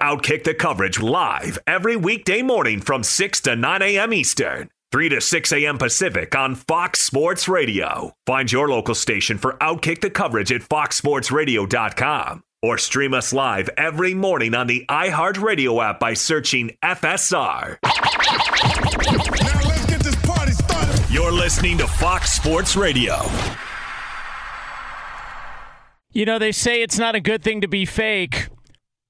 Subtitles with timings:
[0.00, 4.12] Outkick the coverage live every weekday morning from 6 to 9 a.m.
[4.12, 5.78] Eastern, 3 to 6 a.m.
[5.78, 8.12] Pacific on Fox Sports Radio.
[8.26, 14.12] Find your local station for Outkick the coverage at foxsportsradio.com or stream us live every
[14.12, 17.78] morning on the iHeartRadio app by searching FSR.
[17.82, 21.10] Now let's get this party started.
[21.10, 23.24] You're listening to Fox Sports Radio.
[26.12, 28.48] You know, they say it's not a good thing to be fake.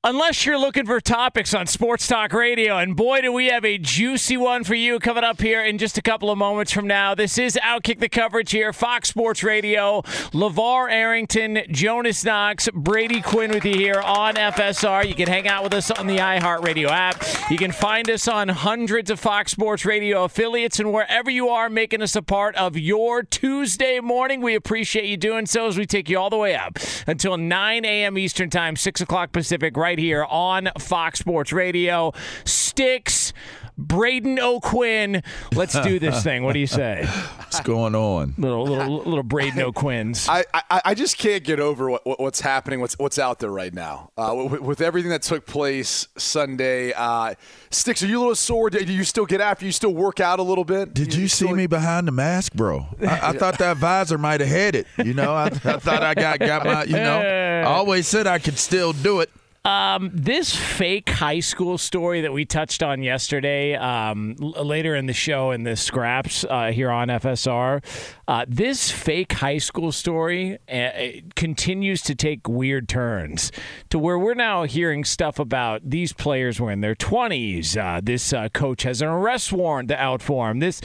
[0.08, 2.78] Unless you're looking for topics on Sports Talk Radio.
[2.78, 5.98] And boy, do we have a juicy one for you coming up here in just
[5.98, 7.16] a couple of moments from now.
[7.16, 10.02] This is Outkick the Coverage here, Fox Sports Radio.
[10.32, 15.08] LeVar Arrington, Jonas Knox, Brady Quinn with you here on FSR.
[15.08, 17.24] You can hang out with us on the iHeartRadio app.
[17.50, 21.68] You can find us on hundreds of Fox Sports Radio affiliates and wherever you are
[21.68, 24.40] making us a part of your Tuesday morning.
[24.40, 26.78] We appreciate you doing so as we take you all the way up
[27.08, 28.16] until 9 a.m.
[28.16, 32.12] Eastern Time, 6 o'clock Pacific, right here on Fox Sports Radio.
[32.44, 33.32] Sticks,
[33.78, 35.22] Braden O'Quinn.
[35.54, 36.42] Let's do this thing.
[36.44, 37.04] What do you say?
[37.06, 38.34] What's going on?
[38.38, 40.28] Little little little Braden O'Quinns.
[40.28, 43.50] I, I, I just can't get over what, what- what's happening, what's what's out there
[43.50, 44.10] right now.
[44.16, 47.34] Uh, with, with everything that took place Sunday, uh,
[47.70, 48.70] Sticks, are you a little sore?
[48.70, 49.66] Do you still get after?
[49.66, 50.94] You still work out a little bit?
[50.94, 52.86] Did you see me behind the mask, bro?
[53.02, 54.86] I, I thought that visor might have had it.
[55.04, 56.84] You know, I, I thought I got got my.
[56.84, 59.30] You know, I always said I could still do it.
[59.66, 65.06] Um, this fake high school story that we touched on yesterday, um, l- later in
[65.06, 67.82] the show in the scraps uh, here on FSR,
[68.28, 73.50] uh, this fake high school story uh, uh, continues to take weird turns
[73.90, 77.76] to where we're now hearing stuff about these players were in their 20s.
[77.76, 80.60] Uh, this uh, coach has an arrest warrant out for him.
[80.60, 80.80] This.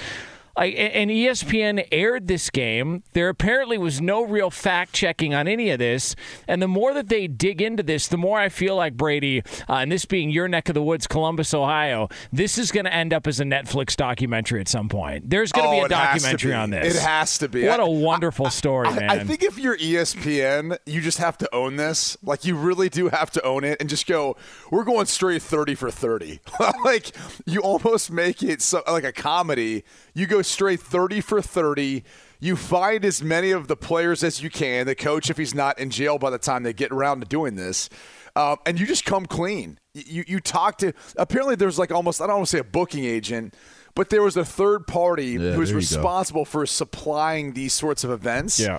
[0.58, 3.04] Like, and ESPN aired this game.
[3.14, 6.16] There apparently was no real fact checking on any of this.
[6.48, 9.76] And the more that they dig into this, the more I feel like Brady, uh,
[9.76, 13.14] and this being your neck of the woods, Columbus, Ohio, this is going to end
[13.14, 15.30] up as a Netflix documentary at some point.
[15.30, 16.56] There's going to Oh, be a to documentary be.
[16.56, 16.96] on this.
[16.96, 17.66] It has to be.
[17.68, 19.10] What I- a wonderful story, I, man.
[19.10, 22.18] I think if you're ESPN, you just have to own this.
[22.24, 24.36] Like you really do have to own it and just go.
[24.70, 26.40] We're going straight thirty for thirty.
[26.86, 27.12] like
[27.46, 29.84] you almost make it so, like a comedy.
[30.14, 32.04] You go straight thirty for thirty.
[32.40, 34.88] You find as many of the players as you can.
[34.88, 37.56] The coach, if he's not in jail by the time they get around to doing
[37.56, 37.88] this,
[38.36, 39.80] um, and you just come clean.
[39.94, 40.94] You you talk to.
[41.18, 43.54] Apparently, there's like almost I don't want to say a booking agent.
[43.94, 45.76] But there was a third party Yeah, who was go.
[45.76, 48.58] responsible for supplying these sorts of events.
[48.58, 48.78] Yeah.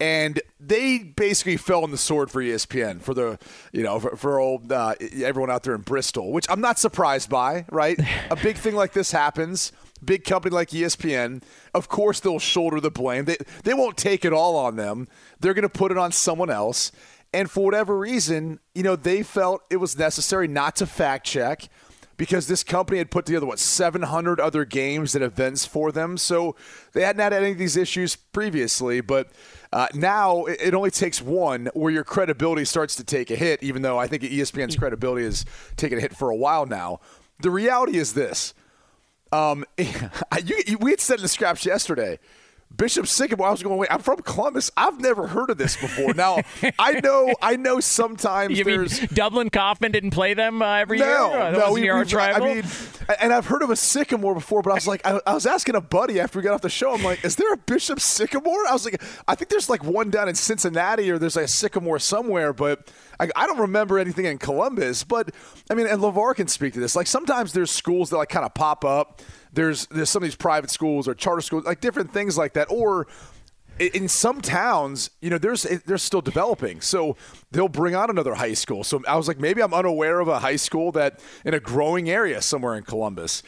[0.00, 3.38] And they basically fell on the sword for ESPN for the
[3.72, 7.28] you know for, for old uh, everyone out there in Bristol, which I'm not surprised
[7.30, 7.64] by.
[7.70, 7.98] Right,
[8.30, 9.70] a big thing like this happens.
[10.04, 11.42] Big company like ESPN,
[11.72, 13.24] of course they'll shoulder the blame.
[13.24, 15.08] They they won't take it all on them.
[15.40, 16.92] They're going to put it on someone else.
[17.32, 21.68] And for whatever reason, you know, they felt it was necessary not to fact check
[22.16, 26.54] because this company had put together what 700 other games and events for them so
[26.92, 29.32] they hadn't had any of these issues previously but
[29.72, 33.82] uh, now it only takes one where your credibility starts to take a hit even
[33.82, 35.44] though i think espn's credibility has
[35.76, 37.00] taken a hit for a while now
[37.40, 38.54] the reality is this.
[39.34, 42.18] Um, you, you, we had said in the scraps yesterday.
[42.76, 43.48] Bishop Sycamore.
[43.48, 43.78] I was going.
[43.78, 44.70] Wait, I'm from Columbus.
[44.76, 46.14] I've never heard of this before.
[46.14, 46.40] Now
[46.78, 47.34] I know.
[47.42, 47.80] I know.
[47.80, 51.38] Sometimes You mean Dublin Coffman didn't play them uh, every no, year?
[51.38, 51.72] That no.
[51.72, 52.64] We, we've- I mean,
[53.20, 55.74] and I've heard of a Sycamore before, but I was like, I, I was asking
[55.74, 56.94] a buddy after we got off the show.
[56.94, 58.66] I'm like, is there a Bishop Sycamore?
[58.68, 61.48] I was like, I think there's like one down in Cincinnati, or there's like a
[61.48, 62.90] Sycamore somewhere, but
[63.20, 65.04] I, I don't remember anything in Columbus.
[65.04, 65.30] But
[65.70, 66.96] I mean, and Levar can speak to this.
[66.96, 69.20] Like sometimes there's schools that like kind of pop up.
[69.54, 72.66] There's there's some of these private schools or charter schools, like different things like that,
[72.70, 73.06] or
[73.78, 77.16] in- some towns, you know, there's they're still developing, so
[77.50, 78.84] they'll bring on another high school.
[78.84, 82.08] So I was like, maybe I'm unaware of a high school that in a growing
[82.10, 83.42] area somewhere in Columbus.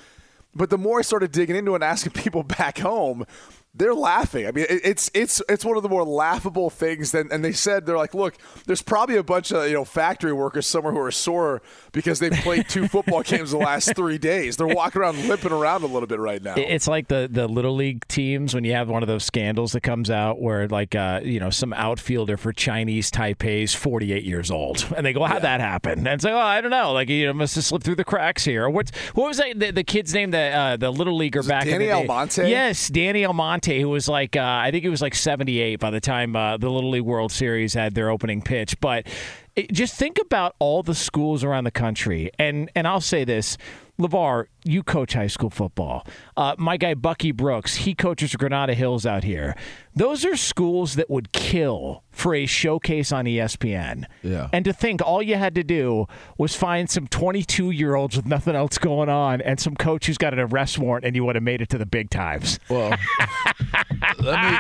[0.55, 3.27] But the more I started digging into it and asking people back home,
[3.77, 4.47] they're laughing.
[4.47, 7.13] I mean, it's it's it's one of the more laughable things.
[7.13, 8.37] Than, and they said they're like, look,
[8.67, 11.63] there's probably a bunch of you know factory workers somewhere who are sore
[11.93, 14.57] because they played two football games the last three days.
[14.57, 16.55] They're walking around limping around a little bit right now.
[16.57, 19.83] It's like the, the little league teams when you have one of those scandals that
[19.83, 24.87] comes out where like uh, you know some outfielder for Chinese Taipei's 48 years old
[24.97, 27.27] and they go how'd that happen and it's like oh I don't know like you
[27.27, 30.15] know must have slipped through the cracks here what what was that the, the kid's
[30.15, 31.93] name the uh, the little leaguer back Danny in the day?
[31.93, 32.49] Almonte?
[32.49, 36.01] yes Danny Almonte who was like uh, I think he was like 78 by the
[36.01, 38.79] time uh, the Little League World Series had their opening pitch.
[38.81, 39.07] But
[39.55, 42.31] it, just think about all the schools around the country.
[42.39, 43.57] And and I'll say this
[43.99, 46.07] LeVar, you coach high school football.
[46.37, 49.57] Uh, my guy Bucky Brooks, he coaches Granada Hills out here.
[49.95, 54.05] Those are schools that would kill for a showcase on ESPN.
[54.23, 54.49] Yeah.
[54.53, 56.07] And to think all you had to do
[56.37, 60.19] was find some 22 year olds with nothing else going on and some coach who's
[60.19, 62.59] got an arrest warrant and you would have made it to the big times.
[62.69, 62.91] Well,
[64.19, 64.57] let me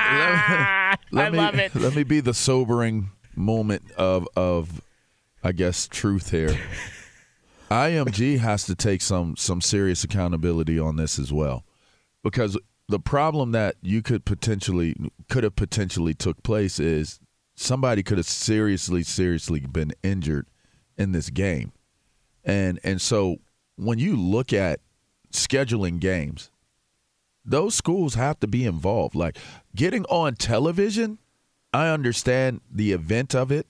[1.12, 1.74] let, me- I me love it.
[1.74, 4.80] let me be the sobering moment of of
[5.44, 6.58] I guess truth here.
[7.70, 11.64] IMG has to take some some serious accountability on this as well,
[12.22, 12.58] because
[12.88, 14.94] the problem that you could potentially
[15.28, 17.18] could have potentially took place is
[17.56, 20.46] somebody could have seriously seriously been injured
[20.96, 21.72] in this game,
[22.44, 23.38] and and so
[23.76, 24.80] when you look at
[25.32, 26.50] scheduling games,
[27.44, 29.14] those schools have to be involved.
[29.14, 29.38] Like
[29.74, 31.18] getting on television,
[31.72, 33.66] I understand the event of it.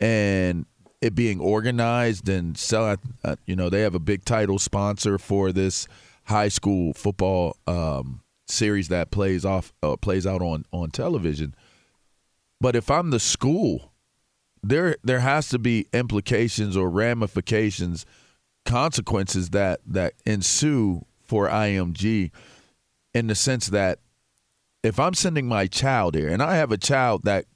[0.00, 0.66] And
[1.02, 2.96] it being organized and sell.
[3.22, 5.86] Uh, you know, they have a big title sponsor for this
[6.24, 11.54] high school football um, series that plays off uh, plays out on on television.
[12.60, 13.92] But if I'm the school,
[14.62, 18.06] there there has to be implications or ramifications,
[18.64, 22.30] consequences that that ensue for IMG
[23.12, 23.98] in the sense that
[24.82, 27.46] if I'm sending my child here and I have a child that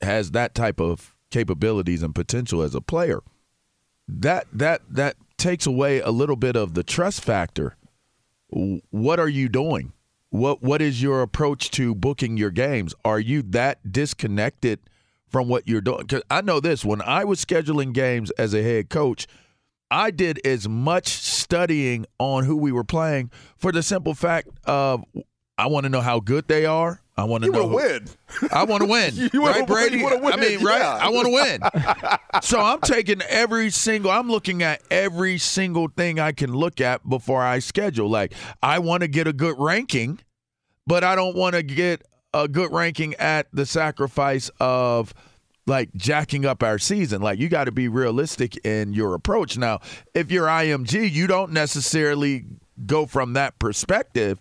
[0.00, 3.20] has that type of capabilities and potential as a player,
[4.06, 7.76] that that that takes away a little bit of the trust factor.
[8.50, 9.92] What are you doing?
[10.30, 12.94] What what is your approach to booking your games?
[13.04, 14.78] Are you that disconnected
[15.26, 16.06] from what you're doing?
[16.06, 19.26] Cuz I know this when I was scheduling games as a head coach,
[19.90, 25.04] I did as much studying on who we were playing for the simple fact of
[25.58, 27.01] I want to know how good they are.
[27.16, 28.06] I want to know who- win.
[28.50, 29.12] I want to win.
[29.32, 29.98] You right, win, Brady?
[29.98, 30.80] you win, I mean, right?
[30.80, 30.98] yeah.
[31.00, 31.60] I want to win.
[32.42, 34.10] so I'm taking every single.
[34.10, 38.08] I'm looking at every single thing I can look at before I schedule.
[38.08, 38.32] Like
[38.62, 40.20] I want to get a good ranking,
[40.86, 42.02] but I don't want to get
[42.34, 45.12] a good ranking at the sacrifice of
[45.66, 47.20] like jacking up our season.
[47.20, 49.58] Like you got to be realistic in your approach.
[49.58, 49.80] Now,
[50.14, 52.46] if you're IMG, you don't necessarily
[52.86, 54.40] go from that perspective,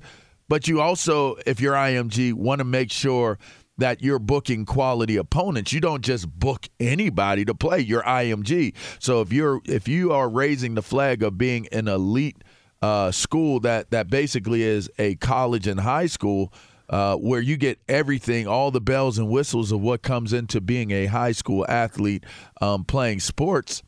[0.52, 3.40] but you also, if you're IMG, want to make sure
[3.78, 5.72] that you're booking quality opponents.
[5.72, 7.80] You don't just book anybody to play.
[7.80, 8.76] You're IMG.
[9.00, 12.44] So if you're if you are raising the flag of being an elite
[12.82, 16.52] uh, school that that basically is a college and high school
[16.90, 20.92] uh, where you get everything, all the bells and whistles of what comes into being
[20.92, 22.26] a high school athlete
[22.60, 23.84] um, playing sports.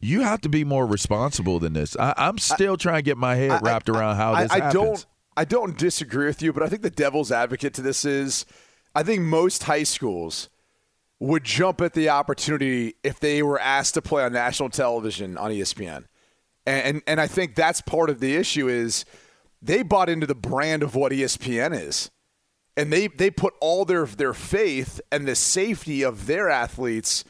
[0.00, 1.98] You have to be more responsible than this.
[1.98, 4.72] I, I'm still trying to get my head wrapped around how I, this I happens.
[4.72, 5.06] don't
[5.36, 8.46] I don't disagree with you, but I think the devil's advocate to this is
[8.94, 10.48] I think most high schools
[11.18, 15.50] would jump at the opportunity if they were asked to play on national television on
[15.50, 16.04] ESPN.
[16.66, 19.04] And and, and I think that's part of the issue is
[19.62, 22.10] they bought into the brand of what ESPN is.
[22.78, 27.24] And they, they put all their their faith and the safety of their athletes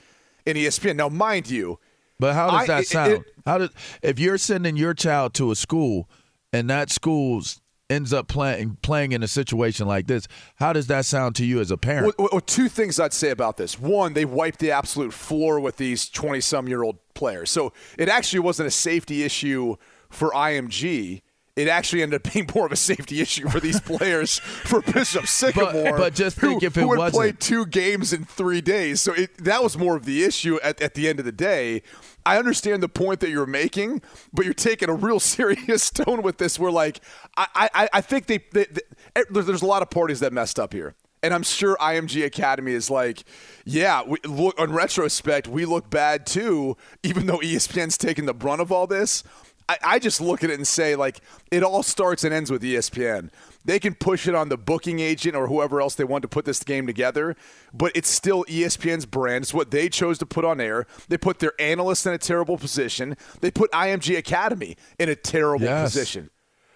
[0.44, 0.96] in ESPN.
[0.96, 1.78] Now, mind you,
[2.18, 3.12] But how does I- that sound?
[3.12, 3.70] it- how does
[4.02, 6.08] if you're sending your child to a school
[6.52, 7.42] and that school
[7.88, 10.26] ends up playing playing in a situation like this,
[10.56, 12.14] how does that sound to you as a parent?
[12.18, 13.78] Well, well, two things I'd say about this.
[13.78, 17.50] One, they wiped the absolute floor with these 20 some year old players.
[17.50, 19.76] So it actually wasn't a safety issue
[20.10, 21.22] for IMG,
[21.56, 25.26] it actually ended up being more of a safety issue for these players for Bishop
[25.26, 25.96] Sycamore.
[25.96, 29.00] but just think who, if it who had wasn't- played two games in three days.
[29.00, 31.82] So it, that was more of the issue at, at the end of the day.
[32.26, 36.38] I understand the point that you're making, but you're taking a real serious tone with
[36.38, 36.58] this.
[36.58, 37.00] Where like,
[37.36, 38.82] I, I, I think they, they, they
[39.16, 40.94] eh, there's there's a lot of parties that messed up here.
[41.22, 43.24] And I'm sure IMG Academy is like,
[43.64, 48.60] yeah, we, look, in retrospect, we look bad too, even though ESPN's taking the brunt
[48.60, 49.24] of all this.
[49.68, 51.20] I, I just look at it and say, like,
[51.50, 53.30] it all starts and ends with ESPN.
[53.64, 56.44] They can push it on the booking agent or whoever else they want to put
[56.44, 57.34] this game together,
[57.74, 59.42] but it's still ESPN's brand.
[59.42, 60.86] It's what they chose to put on air.
[61.08, 63.16] They put their analysts in a terrible position.
[63.40, 65.92] They put IMG Academy in a terrible Yes.
[65.92, 66.30] position.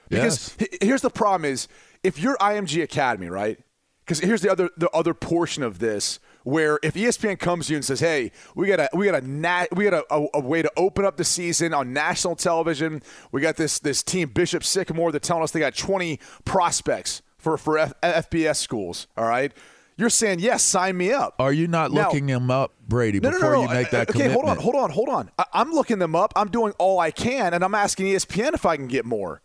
[0.09, 0.69] Because Yes.
[0.83, 1.69] here's the problem: is
[2.03, 3.61] if you're IMG Academy, right?
[4.05, 7.77] Because here's the other the other portion of this where if ESPN comes to you
[7.77, 10.41] and says, "Hey, we got a we got a nat, we got a, a, a
[10.41, 13.03] way to open up the season on national television.
[13.33, 15.13] We got this this team Bishop Sycamore.
[15.13, 19.07] They're telling us they got 20 prospects for for F, FBS schools.
[19.17, 19.53] All right,
[19.97, 21.35] you're saying yes, sign me up.
[21.39, 23.69] Are you not Now- looking them up, Brady, No, no, before no, no.
[23.69, 24.33] you make uh, that uh, okay, commitment?
[24.33, 25.31] hold on, hold on, hold on.
[25.39, 26.33] I, I'm looking them up.
[26.37, 29.43] I'm doing all I can, and I'm asking ESPN if I can get more.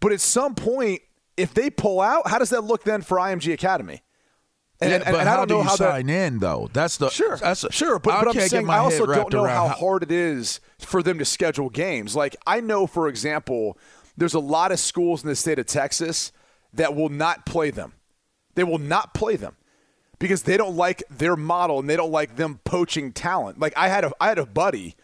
[0.00, 1.02] But at some point,
[1.36, 4.02] if they pull out, how does that look then for IMG Academy?
[4.82, 5.92] And, Yeah, and- but and I don't do know you how that.
[5.92, 6.68] sign in though?
[6.72, 9.68] That's the Sure, That's sure, but, I but I'm saying I also don't know how
[9.68, 12.14] how- hard it is for them to schedule games.
[12.16, 13.78] Like I know, for example,
[14.16, 16.32] there's a lot of schools in the state of Texas
[16.74, 17.92] that will not play them.
[18.54, 19.56] They will not play them
[20.18, 23.58] because they don't like their model and they don't like them poaching talent.
[23.58, 24.96] Like I had a I had a buddy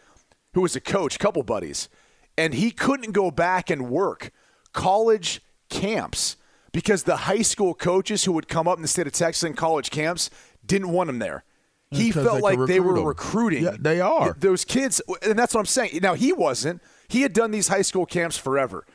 [0.53, 1.89] who was a coach, couple buddies,
[2.37, 4.31] and he couldn't go back and work
[4.73, 6.35] college camps
[6.71, 9.53] because the high school coaches who would come up in the state of Texas in
[9.53, 10.29] college camps
[10.65, 11.43] didn't want him there.
[11.91, 13.05] He felt they like they were recruit 'em.
[13.07, 13.63] recruiting.
[13.63, 14.35] Yeah, they are.
[14.39, 15.99] Those kids, and that's what I'm saying.
[16.03, 16.81] Now, he wasn't.
[17.07, 18.85] He had done these high school camps forever.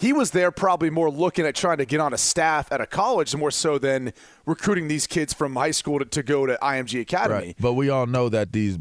[0.00, 2.86] He was there probably more looking at trying to get on a staff at a
[2.86, 4.12] college more so than
[4.46, 7.34] recruiting these kids from high school to, to go to IMG Academy.
[7.48, 7.56] Right.
[7.60, 8.78] But we all know that these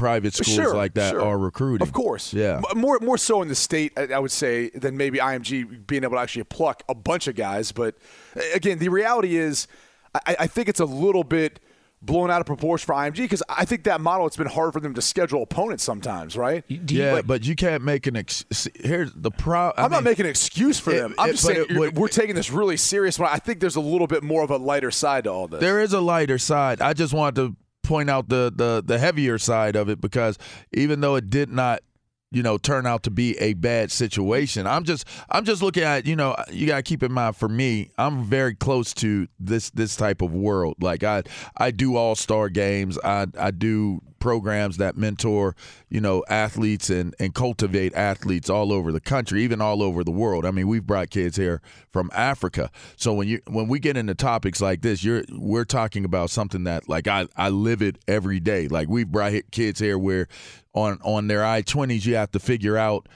[0.00, 1.22] private schools Sure, like that sure.
[1.22, 1.86] are recruiting.
[1.86, 2.32] Of course.
[2.32, 2.60] Yeah.
[2.72, 6.02] M- More more so in the state, I I would say, than maybe IMG being
[6.04, 7.70] able to actually pluck a bunch of guys.
[7.72, 7.94] But
[8.54, 9.66] again, the reality is,
[10.14, 11.60] I, I think it's a little bit
[12.02, 14.80] blown out of proportion for IMG because I think that model, it's been hard for
[14.80, 16.64] them to schedule opponents sometimes, right?
[16.66, 19.68] yeah, but you can't make an ex- here's the pro.
[19.76, 21.14] I I'm not making an excuse for it- them.
[21.18, 23.18] I'm it- just saying it you're- we're taking this really serious.
[23.18, 23.28] One.
[23.30, 25.60] I think there's a little bit more of a lighter side to all this.
[25.60, 26.80] There is a lighter side.
[26.80, 27.56] I just wanted to
[27.90, 30.38] point out the the the heavier side of it because
[30.72, 31.80] even though it did not
[32.30, 34.66] you know turn out to be a bad situation.
[34.66, 37.48] I'm just i'm just looking at you know you got to keep in mind for
[37.48, 40.76] me i'm very close to this this type of world.
[40.80, 41.22] Like i
[41.56, 42.98] i do all-star games.
[43.02, 45.56] I i do programs that mentor
[45.88, 50.10] you know athletes and and cultivate athletes all over the country even all over the
[50.10, 50.46] world.
[50.46, 51.60] I mean we've brought kids here
[51.90, 52.70] from africa.
[52.96, 56.64] So when you when we get into topics like this you're we're talking about something
[56.64, 58.68] that like i i live it every day.
[58.68, 60.28] Like we've brought kids here where
[60.74, 63.08] on on their i20s you have to figure out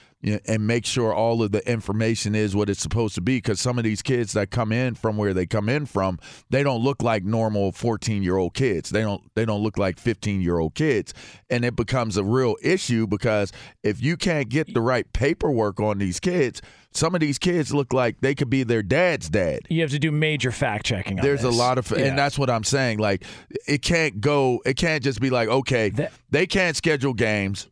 [0.46, 3.76] and make sure all of the information is what it's supposed to be because some
[3.78, 6.18] of these kids that come in from where they come in from
[6.50, 9.98] they don't look like normal 14 year old kids they don't they don't look like
[9.98, 11.12] 15 year old kids
[11.50, 13.52] and it becomes a real issue because
[13.82, 16.62] if you can't get the right paperwork on these kids
[16.92, 19.98] some of these kids look like they could be their dad's dad You have to
[19.98, 21.18] do major fact checking.
[21.18, 22.04] on there's a lot of, Yeah.
[22.06, 22.98] and that's what I'm saying.
[22.98, 23.24] Like,
[23.66, 24.62] it can't go.
[24.64, 27.68] It can't just be like, okay, That- they can't schedule games.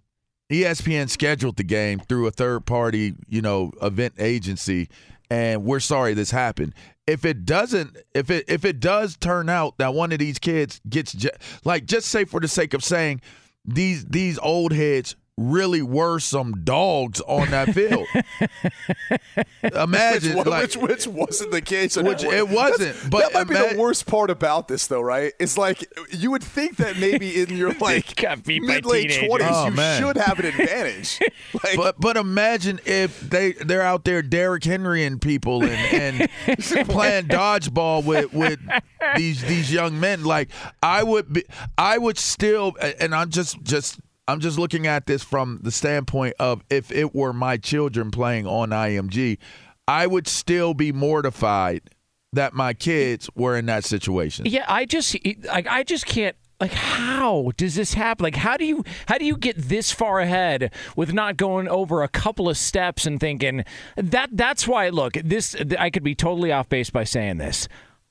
[0.53, 4.91] ESPN scheduled the game through a third party, you know, event agency,
[5.31, 6.75] and we're sorry this happened.
[7.07, 10.81] If it doesn't, if it if it does turn out that one of these kids
[10.87, 11.17] gets,
[11.65, 13.23] like, just say for the sake of saying,
[13.65, 18.07] these these old heads really were some dogs on that field.
[19.75, 21.97] Imagine, which, like, which, which wasn't the case.
[21.97, 25.33] Which it wasn't, That's- but that might be the worst part about this, though, right?
[25.39, 29.27] It's like you would think that maybe in your like got beat by mid late
[29.27, 30.01] twenties, Oh, you man.
[30.03, 31.19] should have an advantage.
[31.65, 36.89] like, But but imagine if they they're out there Derrick Henry and people and, and
[36.89, 38.61] playing dodgeball with with
[39.17, 40.25] these these young men.
[40.25, 40.51] Like
[40.83, 41.45] I would be,
[41.79, 43.99] I would still, and I'm just just.
[44.29, 48.47] I'm just looking at this from the standpoint of if it were my children playing
[48.47, 49.39] on IMG,
[49.89, 51.91] I would still be mortified
[52.33, 54.47] that my kids were in that situation.
[54.47, 58.23] Yeah, I just like I just can't like how does this happen?
[58.23, 62.03] Like how do you how do you get this far ahead with not going over
[62.03, 63.65] a couple of steps and thinking
[63.97, 67.69] that that's why look, this I could be totally off base by saying this.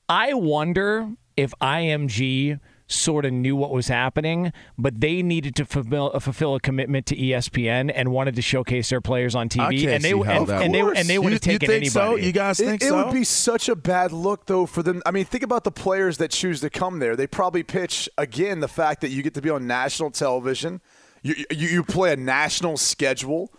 [0.08, 2.60] I wonder if IMG
[2.92, 7.06] sort of knew what was happening, but they needed to fulfill, uh, fulfill a commitment
[7.06, 10.22] to ESPN and wanted to showcase their players on I TV, can't and they see
[10.22, 12.00] how and, that and they and they would have taken you think so?
[12.02, 12.26] anybody.
[12.26, 13.00] You guys think it so?
[13.00, 15.02] It would be such a bad look, though, for them.
[15.06, 17.16] I mean, think about the players that choose to come there.
[17.16, 20.80] They probably pitch again the fact that you get to be on national television.
[21.22, 23.52] You you, you play a national schedule.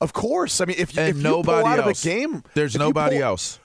[0.00, 2.04] Of course, I mean, if and if you nobody pull out else.
[2.04, 3.58] of a game, There's nobody pull- else.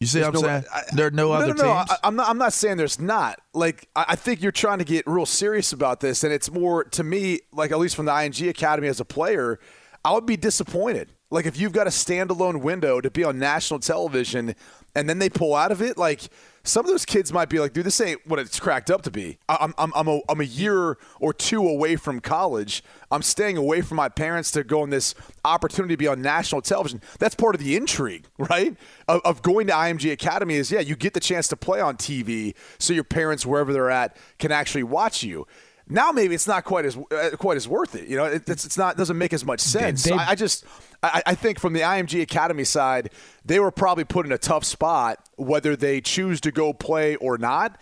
[0.00, 0.64] You see There's what I'm no- saying?
[0.74, 1.74] I- there are no, other no, no.
[1.78, 1.90] teams.
[1.90, 2.28] I, I'm not.
[2.28, 3.40] I'm not saying there's not.
[3.54, 6.84] Like I, I think you're trying to get real serious about this, and it's more
[6.84, 9.58] to me like at least from the IMG Academy as a player,
[10.04, 11.12] I would be disappointed.
[11.30, 14.54] Like if you've got a standalone window to be on national television,
[14.94, 16.28] and then they pull out of it, like
[16.66, 19.10] some of those kids might be like, dude, this ain't what it's cracked up to
[19.10, 19.38] be.
[19.48, 22.82] I'm, I'm, I'm, a, I'm a year or two away from college.
[23.10, 26.62] I'm staying away from my parents to go on this opportunity to be on national
[26.62, 27.00] television.
[27.18, 28.76] That's part of the intrigue, right?
[29.06, 31.96] Of, of going to IMG Academy is, yeah, you get the chance to play on
[31.96, 35.46] TV so your parents, wherever they're at, can actually watch you.
[35.88, 38.08] Now maybe it's not quite as uh, quite as worth it.
[38.08, 40.02] You know, it, it's, it's not doesn't make as much sense.
[40.04, 40.64] they- I, I just
[41.02, 43.10] I, I think from the IMG Academy side,
[43.44, 47.38] they were probably put in a tough spot whether they choose to go play or
[47.38, 47.78] not.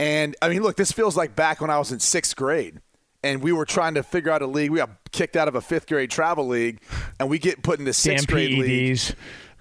[0.00, 2.80] And I mean, look, this feels like back when I was in sixth grade
[3.22, 4.70] and we were trying to figure out a league.
[4.70, 6.80] We got kicked out of a fifth grade travel league,
[7.18, 8.98] and we get put in the Damn sixth grade league.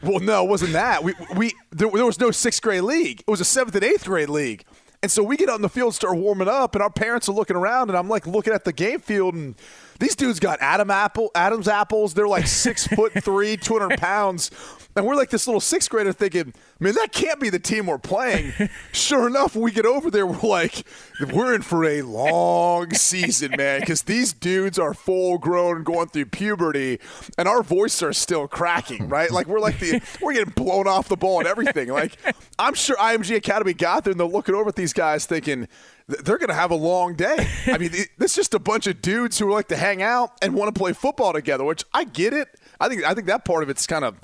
[0.04, 1.04] Well, no, it wasn't that.
[1.04, 3.22] We we there, there was no sixth grade league.
[3.22, 4.65] It was a seventh and eighth grade league.
[5.02, 7.34] And so we get out in the field, start warming up, and our parents are
[7.34, 9.56] looking around, and I'm like looking at the game field, and
[10.00, 12.14] these dudes got Adam apple, Adam's apples.
[12.14, 14.52] They're like six foot three, 200 pounds,
[14.96, 17.98] and we're like this little sixth grader thinking, man, that can't be the team we're
[17.98, 18.54] playing.
[18.94, 20.86] sure enough, when we get over there, we're like,
[21.34, 26.25] we're in for a long season, man, because these dudes are full grown, going through
[26.28, 27.00] puberty,
[27.38, 29.32] and our voices are still cracking, right?
[29.32, 31.90] Like we're like the we're getting blown off the ball and everything.
[31.90, 32.18] Like
[32.58, 35.70] I'm sure IMG Academy got there and they're looking over at these guys thinking th-
[36.07, 37.47] they're going to have a long day.
[37.67, 40.53] I mean, this is just a bunch of dudes who like to hang out and
[40.53, 42.50] want to play football together, which I get it.
[42.79, 44.19] I think I think that part of it's kind of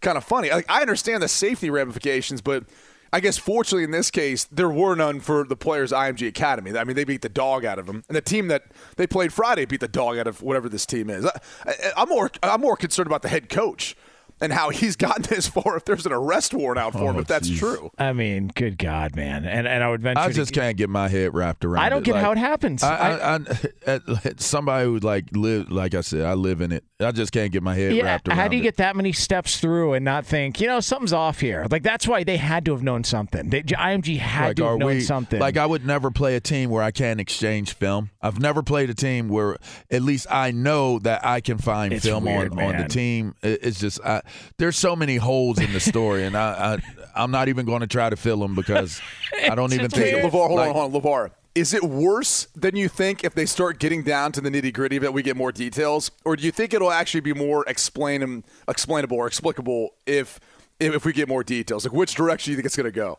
[0.00, 0.50] kind of funny.
[0.50, 2.64] Like I understand the safety ramifications, but
[3.12, 6.76] I guess fortunately in this case there were none for the players IMG Academy.
[6.76, 8.64] I mean, they beat the dog out of them, and the team that
[8.96, 11.26] they played Friday beat the dog out of whatever this team is.
[11.26, 11.30] I,
[11.66, 13.96] I, I'm more I'm more concerned about the head coach
[14.40, 15.76] and how he's gotten this far.
[15.76, 17.58] If there's an arrest warrant out for him, Oh, if that's geez.
[17.58, 17.90] true.
[17.98, 19.44] I mean, good God, man.
[19.44, 20.20] And and I would venture.
[20.20, 21.82] I to- just can't get my head wrapped around.
[21.84, 22.04] I don't it.
[22.06, 22.82] get Like, how it happens.
[22.82, 23.38] I, I, I,
[24.24, 26.84] at- somebody who like live, like I said, I live in it.
[26.98, 28.38] I just can't get my head yeah, wrapped around.
[28.38, 28.64] how do you it.
[28.64, 31.66] get that many steps through and not think, you know, something's off here?
[31.70, 33.50] Like that's why they had to have known something.
[33.50, 35.38] They, IMG had like, to have known we, something.
[35.38, 38.08] Like I would never play a team where I can't exchange film.
[38.22, 39.58] I've never played a team where
[39.90, 43.34] at least I know that I can find It's film weird, on, on the team.
[43.42, 44.22] It- It's just I,
[44.56, 47.86] there's so many holes in the story, and I, I I'm not even going to
[47.86, 49.00] try to fill them because
[49.50, 51.30] I don't even think LeVar, hold like- on, hold on, LeVar.
[51.56, 54.98] Is it worse than you think if they start getting down to the nitty gritty
[54.98, 59.16] that we get more details, or do you think it'll actually be more explain explainable
[59.16, 60.38] or explicable if
[60.78, 61.86] if, if we get more details?
[61.86, 63.18] Like which direction do you think it's going to go?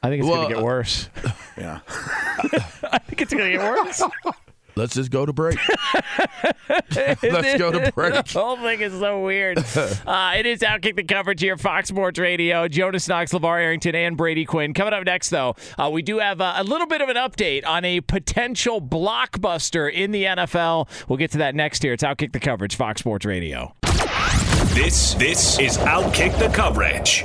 [0.00, 1.08] I think it's Well, going to get uh, worse.
[1.58, 1.80] Yeah.
[1.88, 4.02] I think it's going to get worse.
[4.76, 5.58] Let's just go to break.
[6.94, 8.12] Let's go to break.
[8.26, 9.58] the whole thing is so weird.
[10.06, 12.68] uh, it is Outkick the coverage here, Fox Sports Radio.
[12.68, 14.74] Jonas Knox, LeVar Arrington, and Brady Quinn.
[14.74, 17.66] Coming up next, though, uh, we do have uh, a little bit of an update
[17.66, 20.88] on a potential blockbuster in the NFL.
[21.08, 21.94] We'll get to that next here.
[21.94, 23.74] It's Outkick the coverage, Fox Sports Radio.
[24.74, 27.24] This this is Outkick the coverage.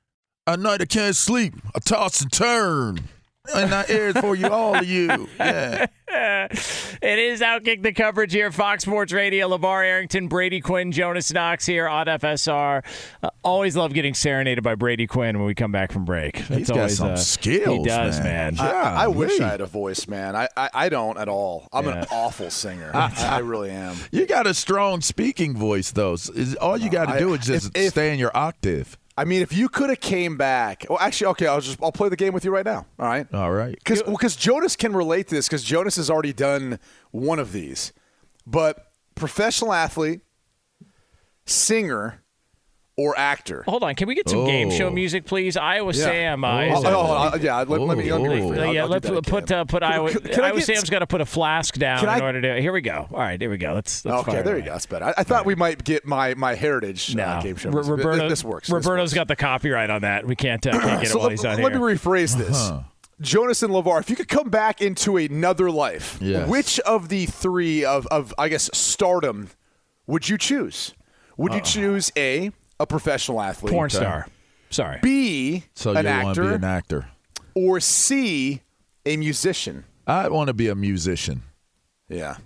[0.47, 1.53] At night I can't sleep.
[1.75, 2.99] I toss and turn.
[3.55, 5.27] And I aired for you, all of you.
[5.39, 5.85] Yeah.
[6.07, 9.49] it is Outkick the coverage here, Fox Sports Radio.
[9.49, 12.83] LeVar Arrington, Brady Quinn, Jonas Knox here on FSR.
[13.21, 16.37] Uh, always love getting serenaded by Brady Quinn when we come back from break.
[16.37, 18.55] That's He's got always, some uh, skills, He does, man.
[18.55, 18.59] man.
[18.65, 20.35] I, I wish I had a voice, man.
[20.35, 21.67] I, I, I don't at all.
[21.73, 22.91] I'm an awful singer.
[22.95, 23.95] I, I really am.
[24.11, 26.15] You got a strong speaking voice, though.
[26.59, 28.97] All you got to I- do is just if- if- stay in your octave.
[29.17, 32.09] I mean, if you could have came back, well, actually, okay, I'll just I'll play
[32.09, 32.85] the game with you right now.
[32.97, 33.75] All right, All right.
[33.75, 36.79] because because Jonas can relate to this because Jonas has already done
[37.11, 37.91] one of these,
[38.47, 40.21] but professional athlete,
[41.45, 42.23] singer,
[43.01, 43.63] or actor.
[43.67, 44.45] Hold on, can we get some Oh.
[44.45, 45.57] game show music, please?
[45.57, 46.03] Iowa Yeah.
[46.03, 46.43] Sam.
[46.43, 46.73] Uh, Oh.
[46.75, 48.51] Oh, oh, oh, yeah, let, let me let me Oh.
[48.53, 50.11] I'll- yeah, I'll let's that put uh, put Can- Iowa.
[50.11, 52.41] can- can Iowa get- Sam's got to put a flask down Can in I- order
[52.41, 52.61] to.
[52.61, 53.07] Here we go.
[53.11, 53.73] All right, there we go.
[53.73, 54.05] Let's.
[54.05, 54.57] let's Okay, there away.
[54.59, 54.71] you go.
[54.73, 55.05] That's better.
[55.05, 57.69] I, I thought we might get my my heritage No, uh, game show.
[57.71, 58.67] R- Roberto, this works.
[58.67, 59.13] This Roberto's works.
[59.13, 60.25] got the copyright on that.
[60.27, 62.71] We can't, uh, can't get so it while let, he's on let me rephrase this.
[63.19, 66.49] Jonas and LeVar, if you could come back into another life, Yes.
[66.49, 69.49] which of the three of, of I guess stardom
[70.07, 70.95] would you choose?
[71.37, 74.27] Would you choose A, a professional athlete, Porn star.
[74.69, 74.99] Sorry.
[75.01, 77.05] B, So an you want to actor, be an actor.
[77.55, 78.61] or C,
[79.05, 79.83] a musician?
[80.07, 81.43] I want to be a musician.
[82.09, 82.37] Yeah.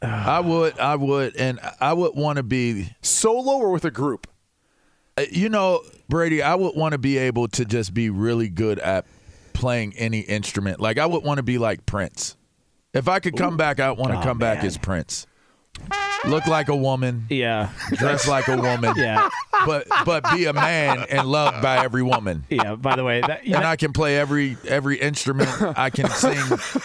[0.00, 4.26] I would, I would, and I would want to be, Solo or with a group?
[5.16, 6.40] uh, you know, Brady.
[6.42, 9.04] I would want to be able to just be really good at
[9.52, 10.78] playing any instrument.
[10.80, 12.36] Like I would want to be like Prince.
[12.94, 15.26] If I could come back, I would want to Oh, come back as Prince.
[16.26, 17.68] Look like a woman, Yeah.
[17.94, 19.28] dress like a woman, Yeah.
[19.66, 22.44] but but be a man and loved by every woman.
[22.48, 22.74] Yeah.
[22.74, 25.50] By the way, that, And I can play every every instrument.
[25.78, 26.38] I can sing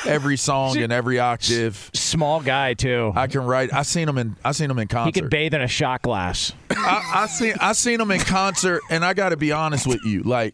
[0.08, 1.90] every song in every octave.
[1.94, 3.12] small guy too.
[3.16, 3.74] I can write.
[3.74, 4.36] I seen him in.
[4.46, 5.16] I seen him in concert.
[5.16, 6.54] He could bathe in a shot glass.
[6.70, 10.04] I, I seen I seen him in concert, and I got to be honest with
[10.06, 10.54] you, like.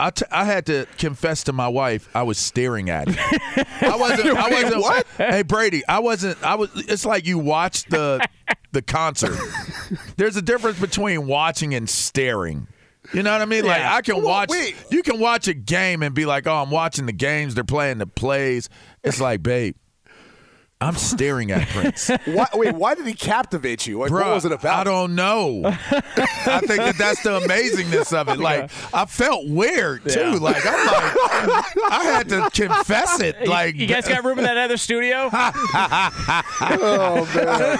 [0.00, 3.16] I, t- I had to confess to my wife I was staring at it.
[3.82, 4.36] I wasn't.
[4.36, 4.80] I wasn't.
[4.82, 5.06] What?
[5.16, 6.42] Hey Brady, I wasn't.
[6.44, 6.70] I was.
[6.74, 8.24] It's like you watched the
[8.72, 9.36] the concert.
[10.16, 12.68] There's a difference between watching and staring.
[13.12, 13.64] You know what I mean?
[13.64, 14.50] Like I can Well, watch.
[14.50, 14.76] wait.
[14.90, 17.54] You can watch a game and be like, "Oh, I'm watching the games.
[17.54, 18.68] They're playing the plays."
[19.02, 19.76] It's like, babe,
[20.80, 22.08] I'm staring at Prince.
[22.24, 23.98] Why, wait, why did he captivate you?
[23.98, 24.78] Like, what was it about?
[24.80, 25.62] I don't know.
[25.66, 28.38] I think that that's the amazingness of it.
[28.38, 30.20] Like I felt weird too.
[30.20, 30.34] Yeah.
[30.36, 33.48] Like I'm like I had to confess it.
[33.48, 35.28] Like you guys got room in that other studio?
[36.60, 37.78] Oh, man.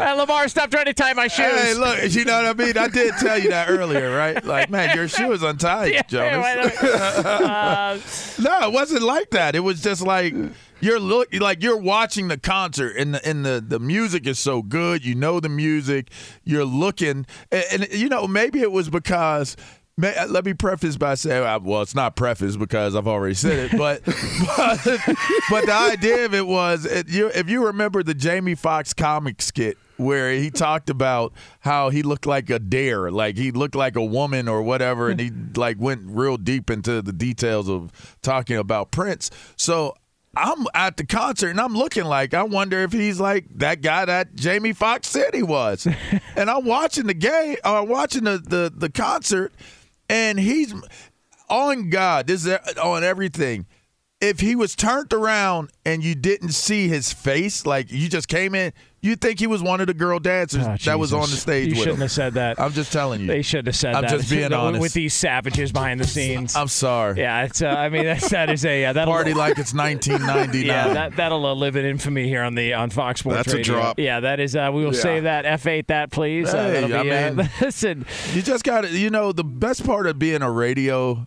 [0.00, 1.46] Uh, Lamar, stop trying to tie my shoes.
[1.46, 2.76] Hey, look, you know what I mean?
[2.78, 4.42] I did tell you that earlier, right?
[4.44, 6.38] Like, man, your shoe is untied, Yeah, Jonas.
[6.38, 6.84] why not?
[7.24, 7.98] Uh,
[8.42, 9.54] No, it wasn't like that.
[9.54, 10.27] It was just like
[10.80, 14.62] you're look like you're watching the concert and the and the, the music is so
[14.62, 15.04] good.
[15.04, 16.10] You know the music.
[16.44, 19.56] You're looking and, and you know maybe it was because
[19.96, 23.70] may, let me preface by saying uh, well it's not preface because I've already said
[23.70, 24.04] it but
[24.56, 24.80] but,
[25.50, 29.42] but the idea of it was it, you, if you remember the Jamie Foxx comic
[29.42, 33.96] skit where he talked about how he looked like a dare, like he looked like
[33.96, 37.90] a woman or whatever, and he like went real deep into the details of
[38.22, 39.30] talking about Prince.
[39.56, 39.94] So
[40.36, 44.04] I'm at the concert and I'm looking like I wonder if he's like that guy
[44.04, 45.86] that Jamie Foxx said he was,
[46.36, 49.52] and I'm watching the game, or watching the, the the concert,
[50.08, 50.72] and he's
[51.50, 52.26] oh on God.
[52.26, 53.66] This is on everything
[54.20, 58.54] if he was turned around and you didn't see his face, like you just came
[58.54, 61.26] in, you'd think he was one of the girl dancers Oh, that was on the
[61.36, 62.00] stage You shouldn't him.
[62.02, 62.60] have said that.
[62.60, 63.26] I'm just telling you.
[63.28, 64.04] They should have said that.
[64.04, 64.80] I'm just being honest.
[64.80, 66.56] With these savages behind the scenes.
[66.56, 67.20] I'm sorry.
[67.20, 67.62] yeah, it's.
[67.62, 70.66] Uh, I mean, that's, that is a uh, that'll Party like it's 1999.
[70.66, 73.62] Yeah, that that'll uh, live in infamy here on the on Fox Sports That's a
[73.62, 73.98] drop.
[73.98, 74.56] Yeah, that is.
[74.56, 75.00] Uh, we will Yeah.
[75.00, 75.44] save that.
[75.44, 76.52] F8 that, please.
[76.52, 78.06] Uh, Hey, be, I uh, mean- listen.
[78.34, 81.26] you just got to, you know, the best part of being a radio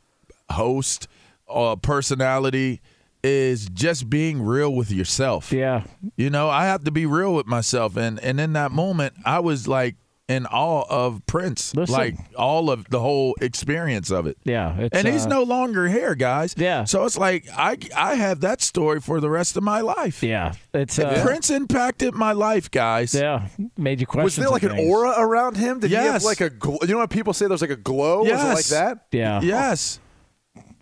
[0.51, 1.07] host
[1.47, 2.81] or personality
[3.23, 5.51] is just being real with yourself.
[5.51, 5.83] Yeah,
[6.15, 9.39] You know, I have to be real with myself, and and in that moment, I
[9.39, 9.95] was like
[10.27, 11.93] in awe of Prince, Listen.
[11.93, 14.37] like all of the whole experience of it.
[14.45, 14.77] yeah.
[14.79, 16.55] It's, and he's uh, no longer here, guys.
[16.57, 16.85] Yeah.
[16.85, 20.23] So it's like I I have that story for the rest of my life.
[20.23, 20.97] Yeah, it's.
[20.97, 23.13] Uh, Prince impacted my life, guys.
[23.13, 24.23] Yeah, made you question.
[24.23, 24.91] Was there like some an things.
[24.91, 25.79] aura around him?
[25.81, 28.19] Did he have like a gl- you know what people say there's like a glow?
[28.23, 29.05] Was it like that?
[29.11, 29.41] Yeah.
[29.41, 29.99] Yes.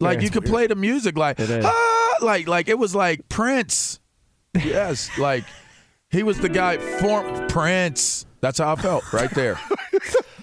[0.01, 1.65] Like Yeah, you could play the music like It is.
[1.65, 1.88] ah,
[2.21, 3.99] like like it was like Prince.
[4.55, 5.45] Yes, like
[6.09, 8.25] he was the guy form Prince.
[8.41, 9.59] That's how I felt right there.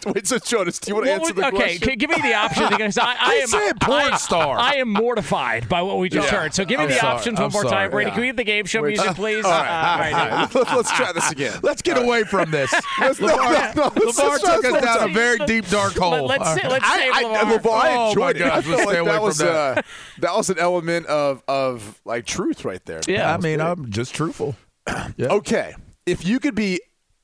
[0.15, 1.89] Wait, so Jonas, do you want to answer would- the okay, question?
[1.89, 4.59] c- give me the option because I, I I am said porn I, star.
[4.59, 6.39] I am mortified by what we just Yeah.
[6.41, 6.55] heard.
[6.55, 7.15] So give me I'm the sorry.
[7.17, 7.73] options I'm one more sorry.
[7.75, 8.09] time, Brady.
[8.11, 8.15] Yeah.
[8.15, 9.45] Can we have the game show Wait, music, uh, please?
[9.45, 10.55] all right, Uh, all right, all right.
[10.55, 11.59] Let's, let's try this again.
[11.63, 12.73] Let's get away from this.
[13.01, 15.95] Let's- no, no, no, let's- Lamar let's try took us down a very deep dark
[15.95, 16.27] hole.
[16.27, 16.71] Let, us All right.
[16.71, 18.39] let's I, save LeVar, I Oh, my enjoyed it.
[18.41, 19.79] gosh, let's stay away that from was that.
[19.79, 19.83] Uh,
[20.21, 23.01] that was an element of of like truth right there.
[23.09, 23.33] Yeah.
[23.35, 24.55] I mean, I'm just truthful.
[25.21, 25.75] Okay,
[26.07, 26.81] if you could be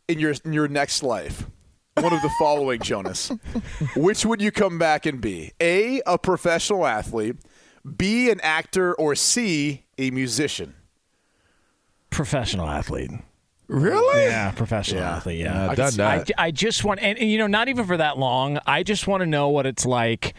[0.08, 1.46] in your in your next life,
[1.94, 3.30] one of the following, Jonas,
[3.96, 5.52] which would you come back and be?
[5.60, 7.36] A, a professional athlete.
[7.96, 10.74] B, an actor, or C, a musician.
[12.10, 13.10] Professional athlete.
[13.68, 14.24] Really?
[14.24, 15.16] Yeah, professional Yeah.
[15.16, 15.40] athlete.
[15.40, 16.24] Yeah, uh, Yeah, I've done I.
[16.46, 18.58] I just want, and, and, you know, not even for that long.
[18.66, 20.34] I just want to know what it's like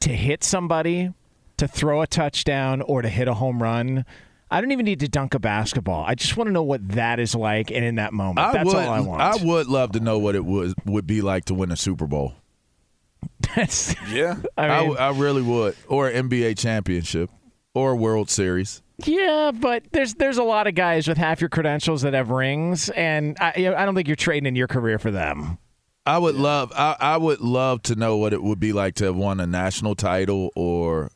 [0.00, 1.12] to hit somebody,
[1.56, 4.04] to throw a touchdown, or to hit a home run.
[4.50, 6.04] I don't even need to dunk a basketball.
[6.04, 8.66] I just want to know what that is like, and in that moment, I that's
[8.66, 9.20] would, all I want.
[9.22, 12.06] I would love to know what it was would be like to win a Super
[12.06, 12.34] Bowl.
[13.54, 14.36] That's- Yeah.
[14.56, 17.30] I I, mean, w- I really would, or an NBA championship,
[17.74, 18.82] or a World Series.
[19.06, 22.88] yeah, but there's there's a lot of guys with half your credentials that have rings,
[22.90, 25.58] and I, I don't think you're trading in your career for them.
[26.06, 29.04] I would love, I, I would love to know what it would be like to
[29.04, 31.10] have won a national title or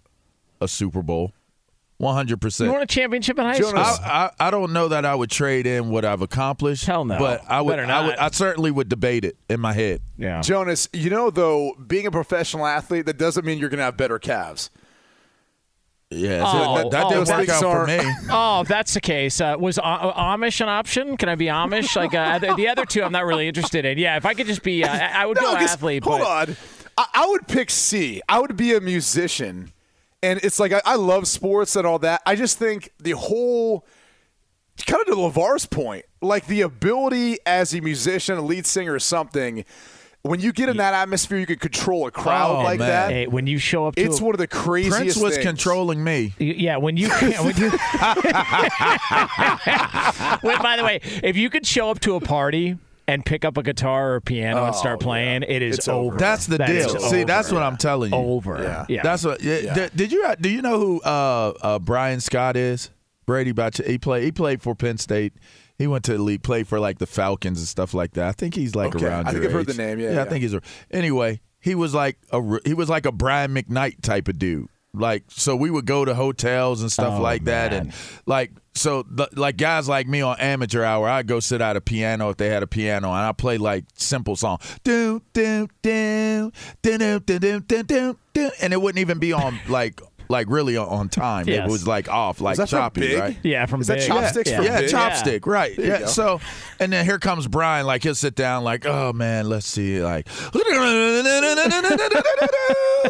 [0.61, 1.33] a Super Bowl.
[2.05, 2.67] One hundred percent.
[2.67, 2.73] You percent.
[2.75, 4.07] won a championship in high Jonas- school.
[4.07, 6.85] I, I I don't know that I would trade in what I've accomplished.
[6.85, 7.19] Hell no.
[7.19, 7.77] But I would.
[7.77, 8.17] Better I would.
[8.17, 10.01] I certainly would debate it in my head.
[10.19, 10.40] yeah.
[10.43, 13.97] Jonas, you know, though, being a professional athlete, that doesn't mean you're going to have
[13.97, 14.71] better calves.
[16.11, 17.99] Yeah, Oh, that, that oh, didn't work that's- out for me.
[18.31, 19.40] Oh, if that's the case.
[19.40, 21.17] Uh, was uh, Amish an option?
[21.17, 21.97] Can I be Amish?
[21.97, 23.99] Like uh, the, the other two, I'm not really interested in.
[23.99, 26.05] Yeah, if I could just be, uh, I I would go 'cause- athlete.
[26.05, 26.57] Hold but on.
[26.97, 28.21] I, I would pick C.
[28.29, 29.73] I would be a musician.
[30.25, 32.23] And it's like, I, I love sports and all that.
[32.25, 33.85] I just think the whole
[34.87, 38.99] kind of to LeVar's point, like the ability as a musician, a lead singer, or
[38.99, 39.65] something,
[40.23, 42.89] when you get in that atmosphere, you can control a crowd Oh, like man.
[42.89, 43.11] that.
[43.13, 45.47] Hey, when you show up to It's a- one of the craziest Prince was things.
[45.47, 46.33] controlling me.
[46.39, 47.71] Yeah, when you, when you
[50.43, 53.57] Wait, by the way, if you could show up to a party and pick up
[53.59, 56.17] a guitar or a piano and start playing, it is It's over.
[56.17, 57.01] That's the That is deal.
[57.01, 57.25] See, over.
[57.27, 58.19] that's what I'm telling you.
[58.19, 58.62] over.
[58.62, 58.87] Yeah.
[58.88, 59.03] yeah.
[59.03, 59.43] That's what.
[59.43, 59.75] Yeah, Yeah.
[59.75, 62.90] Did, did you do you know who uh, uh, Brian Scott is?
[63.27, 63.75] Brady Bach.
[63.77, 64.25] He played.
[64.25, 65.33] He played for Penn State.
[65.79, 68.29] He went to the league, played for like the Falcons and stuff like that.
[68.29, 69.07] I think he's like Okay.
[69.07, 69.27] around.
[69.27, 70.25] I think your I've heard the name, yeah, I yeah.
[70.25, 70.55] think he's.
[70.55, 74.69] a- Anyway, he was like a he was like a Brian McKnight type of dude.
[74.93, 77.93] Like so, we would go to hotels and stuff Oh, like that, and
[78.27, 81.81] like so, the, like guys like me on amateur hour, I'd go sit at a
[81.81, 86.51] piano if they had a piano, and I play like simple song, do do do
[86.83, 90.47] do do do do do do, do, and it wouldn't even be on like like
[90.51, 91.49] really on, on time.
[91.49, 91.67] Yes.
[91.67, 93.19] It was like off, like that from choppy, Big?
[93.19, 93.37] right?
[93.43, 94.57] yeah, from Is that Chopsticks yeah.
[94.57, 94.91] from Yeah, Big?
[94.91, 95.77] chopstick, right?
[95.77, 96.07] you Yeah.
[96.07, 96.41] So,
[96.81, 97.87] and then here comes Brian.
[97.87, 100.27] Like he'll sit down, like, oh man, let's see, like,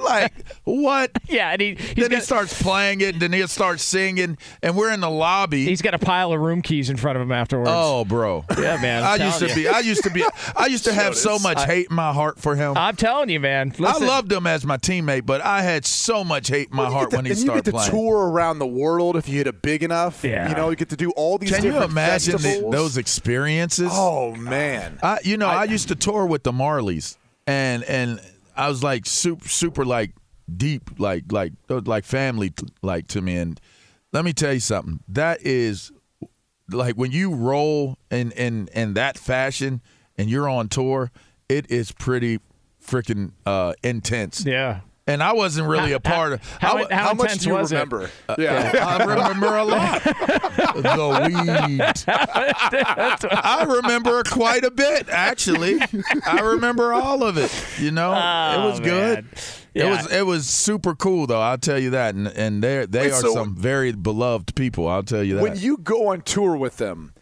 [0.03, 0.33] like
[0.64, 1.11] what?
[1.27, 4.77] Yeah, and he, he's then he starts playing it, and then he'll start singing, and
[4.77, 5.64] we're in the lobby.
[5.64, 7.70] he's got a pile of room keys in front of him afterwards.
[7.72, 8.44] oh, bro.
[8.59, 9.03] yeah, man.
[9.03, 9.68] I'm I used to telling be.
[9.68, 10.24] I used to be.
[10.55, 11.42] I used to have so Jonas.
[11.42, 12.77] much hate in my heart for him.
[12.77, 13.72] I'm telling you, man.
[13.85, 17.03] I loved him as my teammate, but I had so much hate in my heart
[17.04, 19.46] get to- when he and you get to tour around the world if you hit
[19.46, 20.24] it big enough.
[20.24, 20.48] Yeah.
[20.48, 23.90] You know, you get to do all these Can you imagine the, those experiences?
[23.92, 24.98] Oh man.
[25.02, 28.20] I, you know, I, used to tour with the Marleys, and and
[28.56, 30.12] I was like super, super like
[30.54, 33.36] deep, like like like family, like to me.
[33.36, 33.60] And
[34.12, 35.00] let me tell you something.
[35.08, 35.90] That is
[36.70, 39.80] like when you roll in in in that fashion,
[40.16, 41.10] and you're on tour.
[41.46, 42.40] It is pretty
[42.84, 44.44] freaking uh, intense.
[44.44, 44.80] Yeah.
[45.06, 46.52] And I wasn't really a part of.
[46.60, 47.74] How, how, How much do you was it?
[47.74, 48.08] remember?
[48.38, 48.72] yeah.
[48.74, 50.02] Uh, I remember a lot.
[50.02, 51.82] the weed.
[53.30, 55.78] I remember quite a bit, actually.
[56.26, 57.52] I remember all of it.
[57.78, 58.16] You know, it
[58.64, 59.24] was Oh, good.
[59.24, 59.28] man.
[59.74, 61.40] It was it was super cool though.
[61.40, 64.86] I'll tell you that, and and they they Wait, are so- some very beloved people.
[64.88, 65.42] I'll tell you that.
[65.42, 67.12] When you go on tour with them,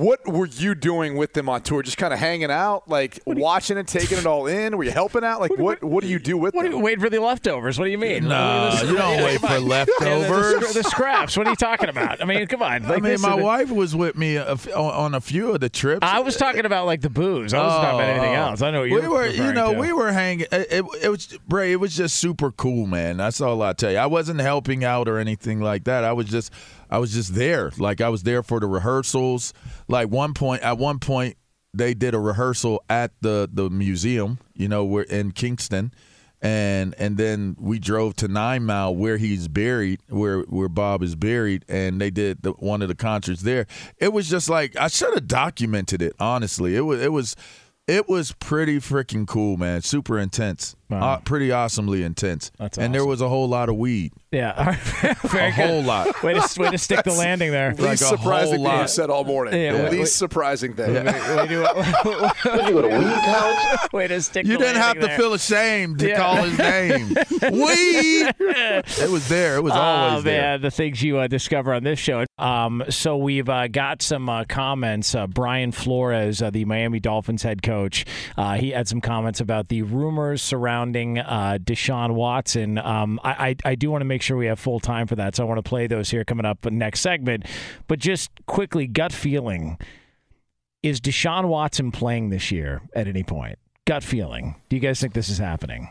[0.00, 1.82] what were you doing with them on tour?
[1.82, 4.76] Just kind of hanging out, like watching and taking it all in?
[4.76, 5.40] Were you helping out?
[5.40, 5.82] Like what?
[5.84, 6.78] What do you do with What do them?
[6.78, 7.78] you wait for the leftovers?
[7.78, 8.28] What do you mean?
[8.28, 10.68] no, you don't wait for Yeah, the, leftovers.
[10.74, 11.36] the, the scraps.
[11.36, 12.20] What are you talking about?
[12.20, 12.84] I mean, come on.
[12.86, 15.20] I mean, this my is the- wife was with me a f- on on a
[15.20, 16.00] few of the trips.
[16.02, 17.52] I was talking about like the booze.
[17.54, 18.62] I wasn't talking about anything Oh, else.
[18.62, 19.26] I know what we you're were.
[19.26, 19.78] You know, to.
[19.78, 20.46] we were hanging.
[20.52, 21.72] It, it, it was Bray.
[21.72, 23.16] It was just super cool, man.
[23.16, 23.98] That's all I tell you.
[23.98, 26.04] I wasn't helping out or anything like that.
[26.04, 26.52] I was just,
[26.94, 27.72] I was just there.
[27.76, 29.52] Like I was there for the rehearsals.
[29.88, 31.36] Like one point, at one point,
[31.72, 34.38] they did a rehearsal at the the museum.
[34.54, 35.92] You know, we're in Kingston.
[36.40, 41.16] And and then we drove to Nine Mile where he's buried, where where Bob is
[41.16, 43.66] buried, and they did the, one of the concerts there.
[43.98, 46.14] It was just like I should have documented it.
[46.20, 47.34] Honestly, it was it was
[47.86, 49.82] it was pretty freaking cool, man.
[49.82, 52.50] Super intense, uh, pretty awesomely intense.
[52.58, 54.52] That's and there was a whole lot of weed, Yeah.
[54.56, 54.78] All right.
[55.24, 56.22] Very a whole lot.
[56.22, 57.70] Way to, way to stick the landing there.
[57.70, 58.80] Least like a surprising whole thing lot.
[58.80, 59.60] you've said all morning.
[59.60, 60.08] Yeah, The wait, least wait.
[60.08, 60.94] surprising thing.
[60.94, 61.08] Way to,
[63.92, 65.16] way to stick You didn't have to there.
[65.18, 66.16] feel ashamed to Yeah.
[66.16, 67.08] call his name.
[67.52, 68.32] weed.
[68.40, 69.56] It was there.
[69.56, 70.40] It was Oh always there.
[70.52, 72.24] man, the things you uh, discover on this show.
[72.38, 75.14] Um, so we've uh, got some uh, comments.
[75.14, 77.73] Uh, Brian Flores, uh, the Miami Dolphins head coach,
[78.36, 82.78] uh, he had some comments about the rumors surrounding uh, Deshaun Watson.
[82.78, 85.36] Um, I, I, I do want to make sure we have full time for that,
[85.36, 87.46] so I want to play those here coming up next segment.
[87.88, 89.78] But just quickly, gut feeling:
[90.82, 93.58] is Deshaun Watson playing this year at any point?
[93.86, 94.56] Gut feeling.
[94.68, 95.90] Do you guys think this is happening?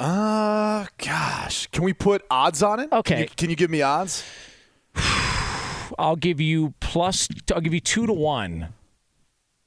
[0.00, 1.66] Uh, gosh.
[1.68, 2.90] Can we put odds on it?
[2.90, 3.14] Okay.
[3.14, 4.24] Can you, can you give me odds?
[5.98, 7.28] I'll give you plus.
[7.54, 8.68] I'll give you two to one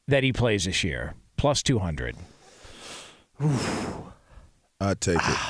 [0.08, 1.14] that he plays this year,
[1.44, 2.16] plus two hundred.
[4.80, 5.38] I take it.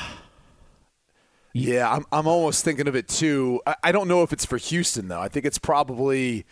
[1.55, 3.61] Yeah, I'm, I'm almost thinking of it too.
[3.67, 5.21] I, I don't know if it's for Houston, though.
[5.21, 6.47] I think it's probably.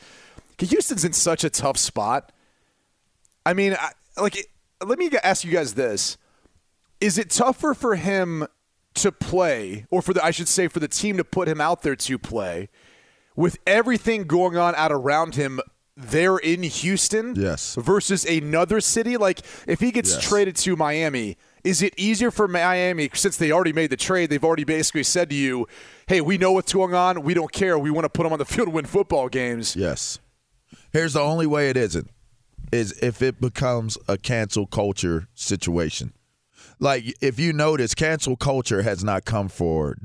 [0.60, 2.32] Houston's in such a tough spot.
[3.44, 4.46] I mean, I, like, it-
[4.86, 6.18] let me ask you guys this.
[7.00, 8.46] Is it tougher for him
[8.94, 11.82] to play, or for the, I should say, for the team to put him out
[11.82, 12.70] there to play
[13.36, 15.62] with everything going on out around him
[16.02, 17.36] there in Houston?
[17.36, 17.76] Yes.
[17.76, 19.18] Versus another city?
[19.18, 20.24] Like, if he gets Yes.
[20.28, 24.30] traded to Miami, is it easier for Miami since they already made the trade?
[24.30, 25.68] They've already basically said to you,
[26.08, 27.22] hey, we know what's going on.
[27.24, 27.78] We don't care.
[27.78, 29.76] We want to put him on the field to win football games.
[29.76, 30.20] Yes.
[30.92, 32.10] Here's the only way it isn't
[32.72, 36.14] is if it becomes a cancel culture situation.
[36.80, 39.98] Like if you notice, cancel culture has not come for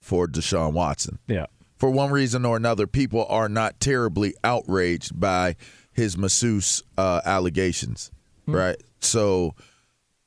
[0.00, 1.18] for Deshaun Watson.
[1.28, 1.46] Yeah.
[1.78, 5.56] For one reason or another, people are not terribly outraged by
[5.92, 8.10] his masseuse uh, allegations,
[8.46, 8.76] right?
[9.00, 9.54] So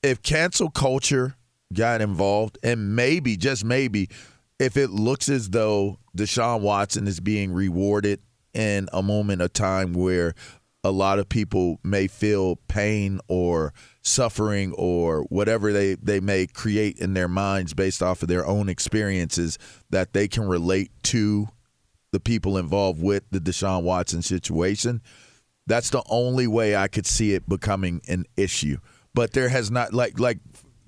[0.03, 1.35] if cancel culture
[1.73, 4.09] got involved, and maybe, just maybe,
[4.59, 8.19] if it looks as though Deshaun Watson is being rewarded
[8.53, 10.33] in a moment of time where
[10.83, 16.97] a lot of people may feel pain or suffering or whatever they, they may create
[16.97, 19.57] in their minds based off of their own experiences
[19.89, 21.47] that they can relate to
[22.11, 25.01] the people involved with the Deshaun Watson situation.
[25.67, 28.77] That's the only way I could see it becoming an issue.
[29.13, 30.39] But there has not like like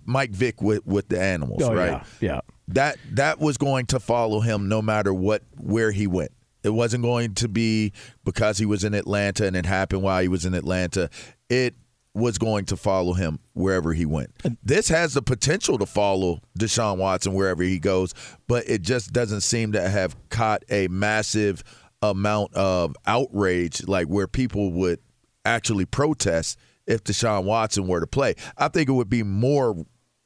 [0.05, 2.03] Mike Vick with, with the animals, Oh, right?
[2.19, 2.41] yeah, yeah.
[2.69, 6.31] That that was going to follow him no matter what where he went.
[6.63, 7.91] It wasn't going to be
[8.23, 11.09] because he was in Atlanta and it happened while he was in Atlanta.
[11.49, 11.75] It
[12.15, 14.31] was going to follow him wherever he went.
[14.63, 18.13] This has the potential to follow Deshaun Watson wherever he goes,
[18.47, 21.63] but it just doesn't seem to have caught a massive
[22.01, 24.99] amount of outrage, like where people would
[25.45, 28.35] actually protest if Deshaun Watson were to play.
[28.57, 29.75] I think it would be more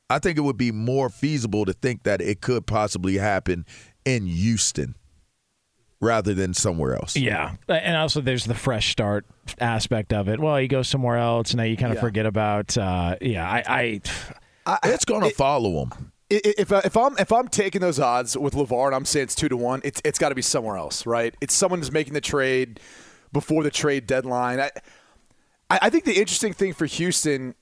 [0.09, 3.65] I think it would be more feasible to think that it could possibly happen
[4.05, 4.95] in Houston
[5.99, 7.15] rather than somewhere else.
[7.15, 9.25] Yeah, and also there's the fresh start
[9.59, 10.39] aspect of it.
[10.39, 12.01] Well, you go somewhere else, now you kind of Yeah.
[12.01, 12.77] forget about.
[12.77, 14.01] Uh, yeah, I,
[14.65, 16.11] I It's going to follow him.
[16.31, 19.05] I- I- If, uh, if I'm if I'm taking those odds with LaVar and I'm
[19.05, 21.33] saying it's two to one, it's it's got to be somewhere else, right?
[21.41, 22.79] It's someone who's making the trade
[23.31, 24.59] before the trade deadline.
[24.59, 24.71] I,
[25.69, 27.55] I I think the interesting thing for Houston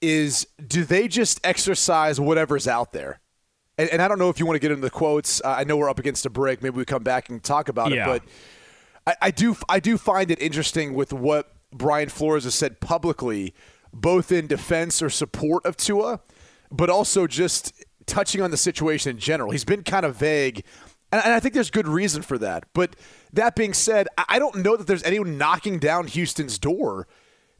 [0.00, 3.18] is do they just exercise whatever's out there?
[3.78, 5.40] And, and I don't know if you want to get into the quotes.
[5.44, 6.62] Uh, I know we're up against a break.
[6.62, 8.14] Maybe we come back and talk about Yeah.
[8.14, 8.22] it.
[9.06, 12.80] But I, I do I do find it interesting with what Brian Flores has said
[12.80, 13.54] publicly,
[13.92, 16.20] both in defense or support of Tua,
[16.70, 17.72] but also just
[18.06, 19.50] touching on the situation in general.
[19.50, 20.64] He's been kind of vague,
[21.12, 22.64] and, and I think there's good reason for that.
[22.72, 22.96] But
[23.32, 27.06] that being said, I don't know that there's anyone knocking down Houston's door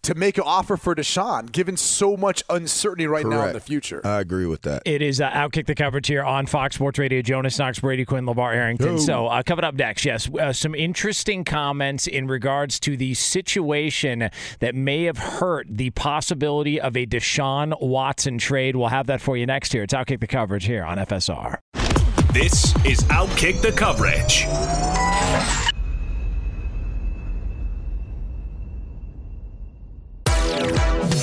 [0.06, 4.00] to make an offer for Deshaun, given so much uncertainty right now in the future.
[4.04, 4.82] I agree with that.
[4.84, 7.22] It is uh, Outkick the coverage here on Fox Sports Radio.
[7.22, 9.00] Jonas Knox, Brady Quinn, LaVar Arrington.
[9.00, 14.30] So, uh, coming up next, yes, uh, some interesting comments in regards to the situation
[14.60, 18.76] that may have hurt the possibility of a Deshaun Watson trade.
[18.76, 19.82] We'll have that for you next here.
[19.82, 21.58] It's Outkick the coverage here on FSR.
[22.32, 24.46] This is Outkick the Coverage.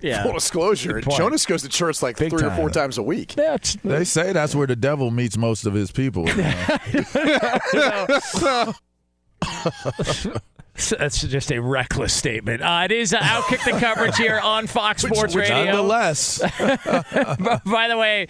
[0.00, 0.22] Yeah.
[0.22, 3.34] Full disclosure, Jonas goes to church like Big three or four times a week.
[3.34, 6.28] That's They say that's where the devil meets most of his people.
[6.28, 6.76] you know?
[10.76, 12.62] That's just a reckless statement.
[12.62, 15.64] Uh, it is uh, Outkick the coverage here on Fox Sports Radio.
[15.64, 16.40] Nonetheless,
[17.64, 18.26] By the way,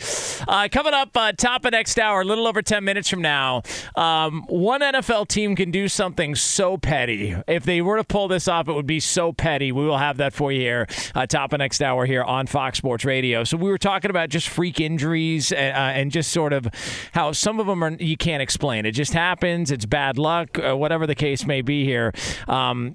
[0.46, 3.62] uh, coming up uh, top of next hour, a little over 10 minutes from now,
[3.94, 7.36] um, one NFL team can do something so petty.
[7.46, 9.72] If they were to pull this off, it would be so petty.
[9.72, 12.78] We will have that for you here, uh, top of next hour here on Fox
[12.78, 13.44] Sports Radio.
[13.44, 16.68] So we were talking about just freak injuries uh, and just sort of
[17.12, 18.86] how some of them are you can't explain.
[18.86, 19.70] It just happens.
[19.70, 22.12] It's bad luck, uh, whatever the case may be here.
[22.48, 22.94] Um,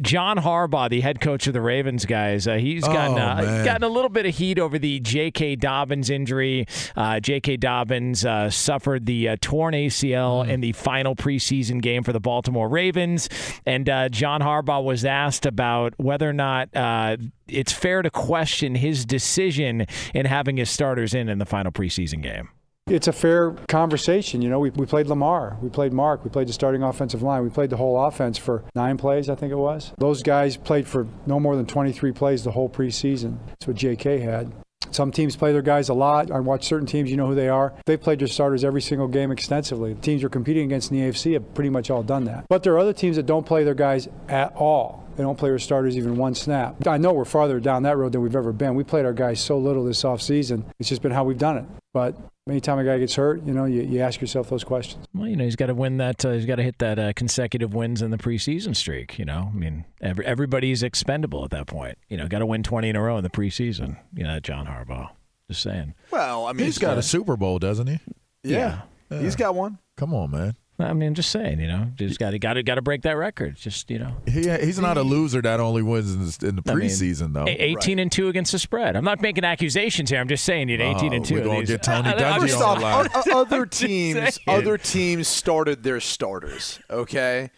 [0.00, 3.82] John Harbaugh, the head coach of the Ravens, guys, uh, he's gotten Oh, uh, gotten
[3.82, 5.56] a little bit of heat over the J.K.
[5.56, 6.66] Dobbins injury.
[6.94, 7.56] Uh, J.K.
[7.56, 10.48] Dobbins uh, suffered the uh, torn ACL Mm.
[10.50, 13.28] in the final preseason game for the Baltimore Ravens,
[13.66, 16.68] and uh, John Harbaugh was asked about whether or not.
[16.76, 17.16] Uh,
[17.48, 19.84] it's fair to question his decision
[20.14, 22.50] in having his starters in in the final preseason game.
[22.90, 24.40] It's a fair conversation.
[24.40, 27.42] You know, we, we played Lamar, we played Mark, we played the starting offensive line,
[27.42, 29.92] we played the whole offense for nine plays, I think it was.
[29.98, 33.38] Those guys played for no more than 23 plays the whole preseason.
[33.46, 34.50] That's what JK had.
[34.90, 36.30] Some teams play their guys a lot.
[36.30, 37.74] I watch certain teams, you know who they are.
[37.84, 39.92] They played their starters every single game extensively.
[39.92, 42.46] The teams you're competing against in the AFC have pretty much all done that.
[42.48, 45.07] But there are other teams that don't play their guys at all.
[45.18, 46.86] They don't play their starters even one snap.
[46.86, 48.76] I know we're farther down that road than we've ever been.
[48.76, 50.62] We played our guys so little this offseason.
[50.78, 51.64] It's just been how we've done it.
[51.92, 52.16] But
[52.48, 55.04] anytime a guy gets hurt, you know, you, you ask yourself those questions.
[55.12, 56.24] Well, you know, he's got to win that.
[56.24, 59.18] Uh, he's got to hit that uh, consecutive wins in the preseason streak.
[59.18, 61.98] You know, I mean, every, everybody's expendable at that point.
[62.08, 63.96] You know, got to win twenty in a row in the preseason.
[64.14, 65.10] You know, John Harbaugh.
[65.50, 65.94] Just saying.
[66.12, 67.98] Well, I mean, he's got a Super Bowl, doesn't he?
[68.44, 69.18] yeah, Yeah.
[69.20, 69.78] he's got one.
[69.96, 70.54] Come on, man.
[70.80, 71.58] I mean, just saying.
[71.60, 73.56] You know, just got to got to got to break that record.
[73.56, 76.74] Just you know, He, he's not a loser that only wins in, in the I
[76.74, 77.46] mean, preseason, though.
[77.46, 78.94] a- eighteen and two against the spread.
[78.94, 80.20] I'm not making accusations here.
[80.20, 80.80] I'm just saying it.
[80.80, 81.34] Eighteen Oh, and two.
[81.34, 81.68] we're of gonna these.
[81.70, 83.06] get Tony I- I- Dungy I'm on the First line.
[83.14, 86.78] off, o- other teams, other teams started their starters.
[86.88, 87.50] Okay,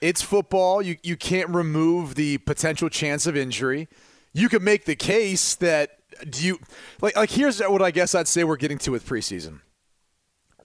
[0.00, 0.80] it's football.
[0.80, 3.88] You you can't remove the potential chance of injury.
[4.32, 5.98] You could make the case that
[6.30, 6.58] do you
[7.02, 9.60] like like here's what I guess I'd say we're getting to with preseason.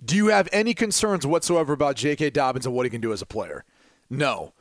[0.03, 2.29] Do you have any concerns whatsoever about J.K.
[2.31, 3.63] Dobbins and what he can do as a player?
[4.09, 4.53] No.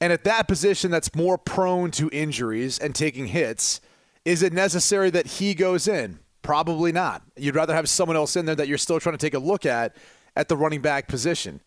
[0.00, 3.80] And at that position that's more prone to injuries and taking hits,
[4.24, 6.18] is it necessary that he goes in?
[6.42, 7.22] Probably not.
[7.36, 9.64] You'd rather have someone else in there that you're still trying to take a look
[9.64, 9.96] at
[10.34, 11.60] at the running back position.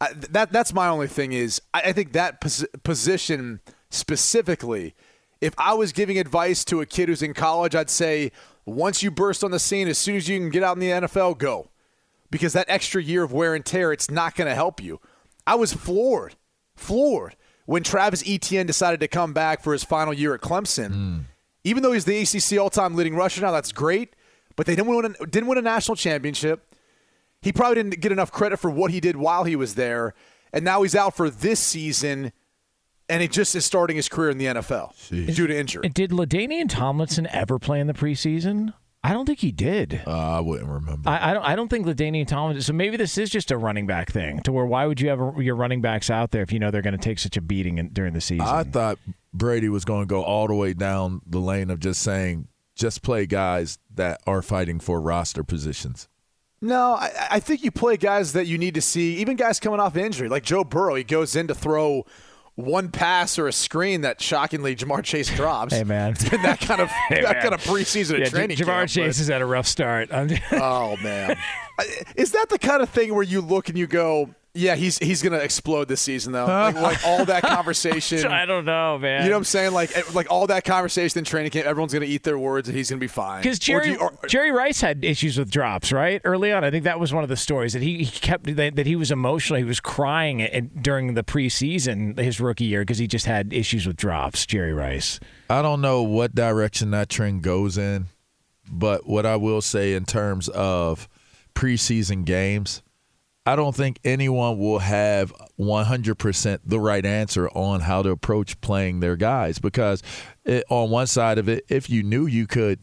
[0.00, 4.94] I, that that's my only thing is I, I think that pos- position specifically.
[5.40, 8.32] If I was giving advice to a kid who's in college, I'd say
[8.64, 10.90] once you burst on the scene, as soon as you can get out in the
[10.90, 11.68] NFL, go,
[12.30, 15.00] because that extra year of wear and tear, it's not going to help you.
[15.46, 16.34] I was floored,
[16.74, 20.92] floored when Travis Etienne decided to come back for his final year at Clemson.
[20.92, 21.18] Hmm.
[21.64, 24.14] Even though he's the ACC all-time leading rusher now, that's great.
[24.54, 26.72] But they didn't win a, didn't win a national championship.
[27.42, 30.14] He probably didn't get enough credit for what he did while he was there,
[30.52, 32.32] and now he's out for this season,
[33.08, 35.88] and he just is starting his career in the NFL due to injury.
[35.90, 38.72] Did LaDainian Tomlinson ever play in the preseason?
[39.06, 40.02] I don't think he did.
[40.04, 41.08] Uh, I wouldn't remember.
[41.08, 41.44] I, I don't.
[41.44, 42.62] I don't think LaDainian Tomlinson.
[42.62, 44.40] So maybe this is just a running back thing.
[44.40, 46.82] To where why would you have your running backs out there if you know they're
[46.82, 48.44] going to take such a beating in, during the season?
[48.44, 48.98] I thought
[49.32, 53.02] Brady was going to go all the way down the lane of just saying, just
[53.02, 56.08] play guys that are fighting for roster positions.
[56.60, 59.78] No, I, I think you play guys that you need to see, even guys coming
[59.78, 60.96] off injury, like Joe Burrow.
[60.96, 62.04] He goes in to throw
[62.56, 65.72] one pass or a screen that shockingly Ja'Marr Chase drops.
[65.74, 67.42] Hey man, it's been that kind of Hey, that man.
[67.42, 68.56] kind of preseason yeah, training.
[68.56, 70.08] Ja'Marr camp, Chase but- has had a rough start.
[70.52, 71.36] Oh man,
[72.16, 75.22] is that the kind of thing where you look and you go, "Yeah, he's he's
[75.22, 78.26] gonna explode this season though." like, like all that conversation.
[78.26, 79.22] I don't know, man.
[79.22, 79.72] You know what I'm saying?
[79.72, 82.76] Like eh, like all that conversation in training camp, everyone's gonna eat their words and
[82.76, 83.42] he's gonna be fine.
[83.42, 86.20] Because Or Jerry, you- or- Jerry Rice had issues with drops, right?
[86.24, 88.76] Early on, I think that was one of the stories that he, he kept that,
[88.76, 89.58] that he was emotional.
[89.58, 93.86] He was crying at, during the preseason, his rookie year, because he just had issues
[93.86, 94.46] with drops.
[94.46, 95.20] Jerry Rice.
[95.50, 98.06] I don't know what direction that trend goes in,
[98.70, 101.08] but what I will say in terms of
[101.54, 102.82] preseason games,
[103.46, 108.98] I don't think anyone will have 100% the right answer on how to approach playing
[109.00, 110.02] their guys because
[110.44, 112.80] it, on one side of it, if you knew you could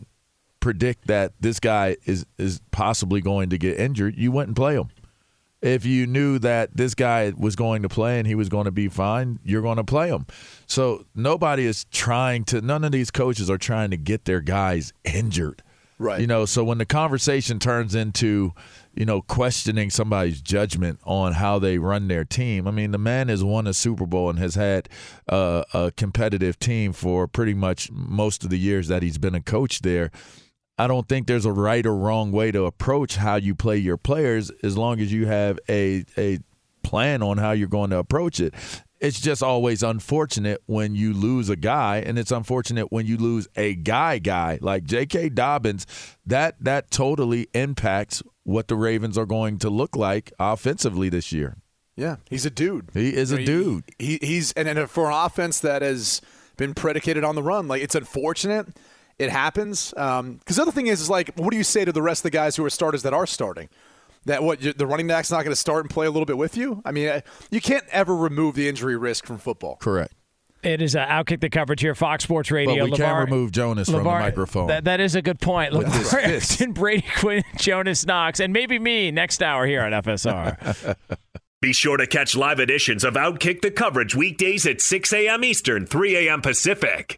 [0.62, 4.88] predict that this guy is is possibly going to get injured, you wouldn't play him.
[5.62, 8.72] If you knew that this guy was going to play and he was going to
[8.72, 10.26] be fine, you're going to play him.
[10.66, 12.62] So nobody is trying to.
[12.62, 15.62] None of these coaches are trying to get their guys injured.
[16.00, 16.20] Right.
[16.20, 18.54] You know, so when the conversation turns into,
[18.96, 23.28] you know, questioning somebody's judgment on how they run their team, I mean, the man
[23.30, 24.88] has won a Super Bowl and has had
[25.28, 29.42] uh, a competitive team for pretty much most of the years that he's been a
[29.42, 30.12] coach there.
[30.78, 33.98] I don't think there's a right or wrong way to approach how you play your
[33.98, 36.40] players as long as you have a a
[36.84, 38.54] plan on how you're going to approach it.
[39.00, 43.48] It's just always unfortunate when you lose a guy, and it's unfortunate when you lose
[43.56, 45.30] a guy guy like J.K.
[45.30, 45.86] Dobbins.
[46.26, 51.58] That that totally impacts what the Ravens are going to look like offensively this year.
[51.96, 52.90] Yeah, he's a dude.
[52.94, 53.84] He is a He- dude.
[54.00, 56.22] He, he's and, and for an offense that has
[56.58, 58.68] been predicated on the run, like it's unfortunate.
[59.20, 59.92] It happens.
[59.92, 62.24] Because the other thing is, is like, what do you say to the rest of
[62.24, 63.70] the guys who are starters that are starting?
[64.26, 66.58] That what the running back's not going to start and play a little bit with
[66.58, 66.82] you?
[66.84, 67.22] I mean, uh,
[67.52, 69.76] you can't ever remove the injury risk from football.
[69.76, 70.14] Correct.
[70.64, 72.86] It is uh, Outkick the coverage here, Fox Sports Radio.
[72.86, 74.68] But we can't remove Jonas from the microphone.
[74.68, 75.74] That, that is a good point.
[75.74, 76.74] With his LaVar fist.
[76.74, 80.96] Brady Quinn, Jonas Knox, and maybe me next hour here on FSR.
[81.62, 85.44] Be sure to catch live editions of Outkick the coverage weekdays at 6 a.m.
[85.46, 86.42] Eastern, 3 a.m.
[86.42, 87.18] Pacific.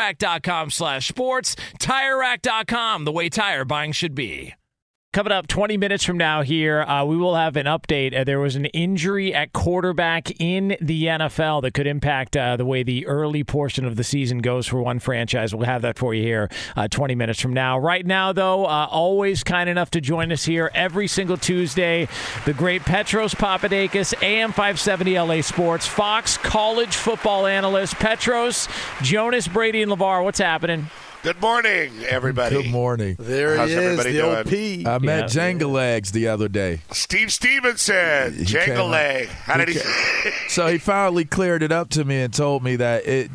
[0.00, 1.56] TireRack.com slash sports.
[1.78, 4.54] TireRack.com, the way tire buying should be.
[5.12, 8.16] Coming up 20 minutes from now here, uh, we will have an update.
[8.16, 12.64] Uh, there was an injury at quarterback in the NFL that could impact uh, the
[12.64, 15.52] way the early portion of the season goes for one franchise.
[15.52, 17.76] We'll have that for you here uh, 20 minutes from now.
[17.76, 22.06] Right now, though, uh, always kind enough to join us here every single Tuesday,
[22.44, 27.96] the great Petros Papadakis, AM 570 LA Sports, Fox college football analyst.
[27.96, 28.68] Petros,
[29.02, 30.86] Jonas, Brady, and LaVar, what's happening?
[31.22, 32.62] Good morning, everybody.
[32.62, 33.16] Good morning.
[33.18, 34.36] There How's he is, everybody the doing?
[34.38, 34.86] old P.
[34.86, 35.26] I met Yeah.
[35.26, 36.80] Jangle Legs the other day.
[36.92, 39.28] Steve Stevenson, He came Jangle out- Leg.
[39.28, 39.74] How did he?
[39.74, 43.30] ca- So he finally cleared it up to me and told me that it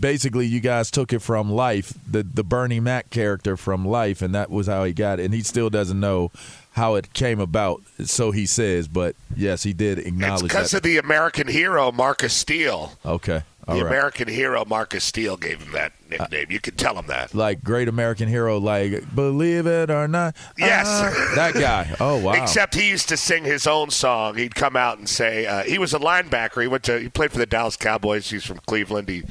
[0.00, 4.32] basically you guys took it from Life, the the Bernie Mac character from Life, and
[4.32, 5.24] that was how he got it.
[5.24, 6.30] And he still doesn't know
[6.72, 7.82] how it came about.
[8.04, 12.32] So he says, but yes, he did it's acknowledge because of the American hero Markus
[12.32, 12.92] Steele.
[13.04, 13.90] okay, all the right.
[13.90, 16.46] American hero Markus Steele gave him that nickname.
[16.50, 17.34] you can tell him that.
[17.34, 20.36] like great American hero, like believe it or not.
[20.58, 20.86] Yes.
[20.86, 21.94] uh, that guy.
[22.00, 22.32] Oh wow.
[22.32, 24.36] Except he used to sing his own song.
[24.36, 26.62] He'd come out and say uh, he was a linebacker.
[26.62, 28.30] He went to he played for the Dallas Cowboys.
[28.30, 29.08] He's from Cleveland.
[29.08, 29.22] He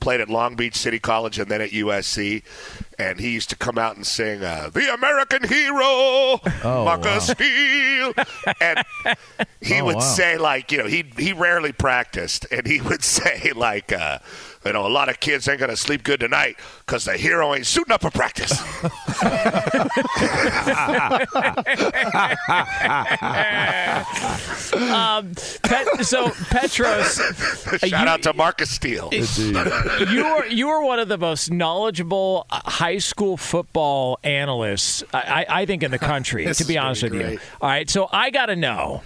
[0.00, 2.42] played at Long Beach City College and then at USC.
[2.98, 7.34] And he used to come out and sing uh, "The American Hero, Oh, Markus wow.
[7.34, 8.12] Steele,"
[8.60, 8.84] and
[9.60, 10.00] he Oh, would wow.
[10.00, 13.92] say like you know he he rarely practiced, and he would say like.
[13.92, 14.18] Uh,
[14.64, 17.66] you know, a lot of kids ain't gonna sleep good tonight because the hero ain't
[17.66, 18.52] suiting up for practice.
[24.78, 25.32] Um,
[25.62, 27.16] Pet, so, Petros.
[27.78, 29.08] Shout you- out to Markus Steele.
[29.12, 35.44] you are you are one of the most knowledgeable uh, high school football analysts I,
[35.48, 36.52] I I think in the country.
[36.52, 37.38] To be is honest with gonna you.
[37.60, 39.02] All right, so I got to know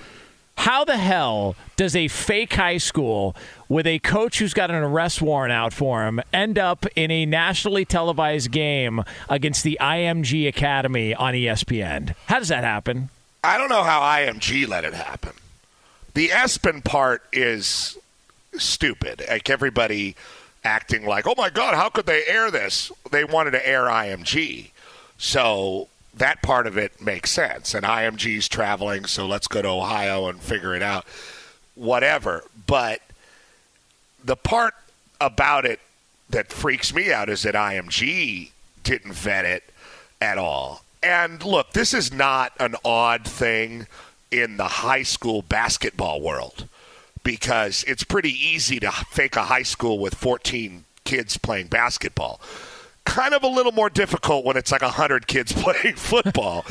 [0.57, 3.34] how the hell does a fake high school
[3.72, 7.24] with a coach who's got an arrest warrant out for him end up in a
[7.24, 12.14] nationally televised game against the IMG Academy on ESPN?
[12.26, 13.08] How does that happen?
[13.42, 15.32] I don't know how IMG let it happen.
[16.12, 17.96] The ESPN part is
[18.58, 19.24] stupid.
[19.26, 20.16] Like everybody
[20.62, 22.92] acting like, oh my God, how could they air this?
[23.10, 24.68] They wanted to air IMG.
[25.16, 27.72] So that part of it makes sense.
[27.72, 31.06] And IMG's traveling, so let's go to Ohio and figure it out.
[31.74, 32.44] Whatever.
[32.66, 33.00] But
[34.24, 34.74] the part
[35.20, 35.80] about it
[36.30, 38.50] that freaks me out is that IMG
[38.82, 39.64] didn't vet it
[40.20, 40.82] at all.
[41.02, 43.86] And look, this is not an odd thing
[44.30, 46.68] in the high school basketball world
[47.24, 52.40] because it's pretty easy to fake a high school with 14 kids playing basketball.
[53.04, 56.64] Kind of a little more difficult when it's like 100 kids playing football.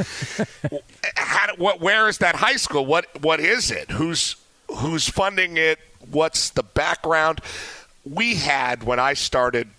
[1.16, 2.86] How, what, where is that high school?
[2.86, 3.92] What what is it?
[3.92, 4.38] Who's
[4.70, 5.80] who's funding it?
[6.10, 7.42] What's the background?
[8.04, 9.70] We had when I started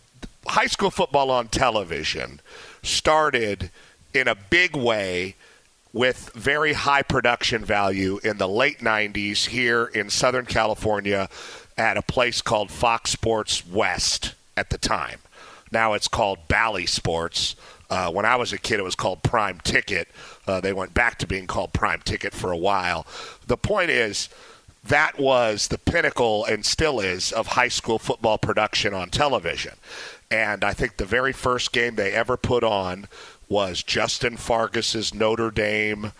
[0.46, 2.40] high school football on television
[2.82, 3.70] started
[4.12, 5.34] in a big way
[5.92, 11.28] with very high production value in the late 90s here in Southern California
[11.76, 15.20] at a place called Fox Sports West at the time.
[15.70, 17.56] Now it's called Bally Sports.
[17.90, 20.08] Uh, when I was a kid, it was called Prime Ticket.
[20.46, 23.06] Uh, they went back to being called Prime Ticket for a while.
[23.46, 24.28] The point is,
[24.84, 29.74] that was the pinnacle and still is of high school football production on television.
[30.30, 33.06] And I think the very first game they ever put on
[33.48, 36.12] was Justin Fargas's Notre Dame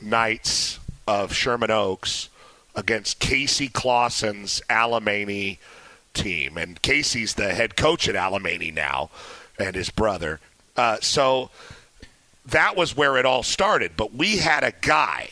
[0.00, 2.28] Knights of Sherman Oaks
[2.74, 5.58] against Casey Clausen's Alemany
[6.14, 6.56] team.
[6.56, 9.10] And Casey's the head coach at Alemany now,
[9.58, 10.40] and his brother.
[10.76, 11.50] Uh, so
[12.46, 13.92] that was where it all started.
[13.96, 15.30] But we had a guy,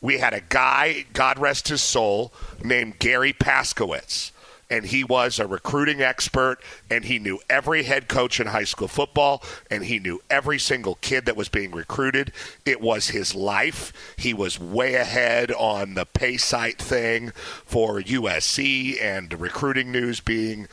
[0.00, 2.32] we had a guy, God rest his soul,
[2.62, 4.32] named Gary Paskowitz.
[4.70, 6.58] And he was a recruiting expert,
[6.90, 10.96] and he knew every head coach in high school football, and he knew every single
[10.96, 12.32] kid that was being recruited.
[12.66, 14.14] It was his life.
[14.18, 17.30] He was way ahead on the pay site thing
[17.64, 20.68] for USC and recruiting news being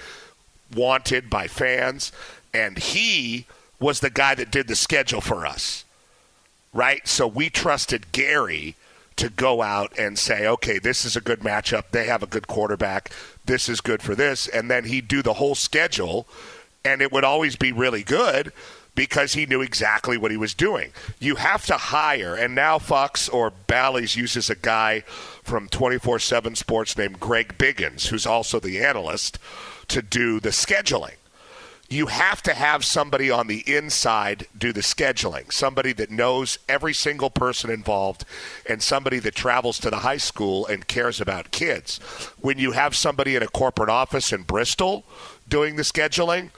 [0.75, 2.11] wanted by fans.
[2.53, 3.45] And he
[3.79, 5.85] was the guy that did the schedule for us,
[6.73, 7.07] right?
[7.07, 8.75] So we trusted Gary
[9.17, 11.85] to go out and say, okay, this is a good matchup.
[11.91, 13.11] They have a good quarterback.
[13.45, 14.47] This is good for this.
[14.47, 16.27] And then he'd do the whole schedule,
[16.83, 18.51] and it would always be really good
[18.93, 20.91] because he knew exactly what he was doing.
[21.19, 25.01] You have to hire, and now Fox or Bally's uses a guy
[25.43, 29.37] from 24 7 Sports named Greg Biggins, who's also the analyst,
[29.89, 31.15] to do the scheduling
[31.89, 36.93] you have to have somebody on the inside do the scheduling, somebody that knows every
[36.93, 38.25] single person involved,
[38.67, 41.99] and somebody that travels to the high school and cares about kids.
[42.39, 45.05] When you have somebody in a corporate office in Bristol
[45.47, 46.49] doing the scheduling,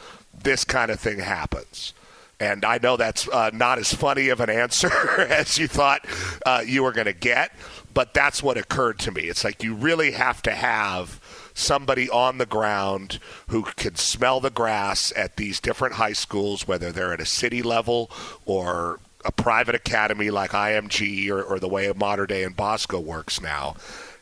[0.44, 1.94] this kind of thing happens.
[2.40, 6.06] And I know that's uh, not as funny of an answer as you thought
[6.46, 7.52] uh, you were going to get,
[7.94, 9.24] but that's what occurred to me.
[9.24, 11.20] It's like you really have to have
[11.58, 16.92] somebody on the ground who can smell the grass at these different high schools, whether
[16.92, 18.12] they're at a city level
[18.46, 23.42] or a private academy like IMG or, or the way Mater Dei and Bosco works
[23.42, 23.76] now.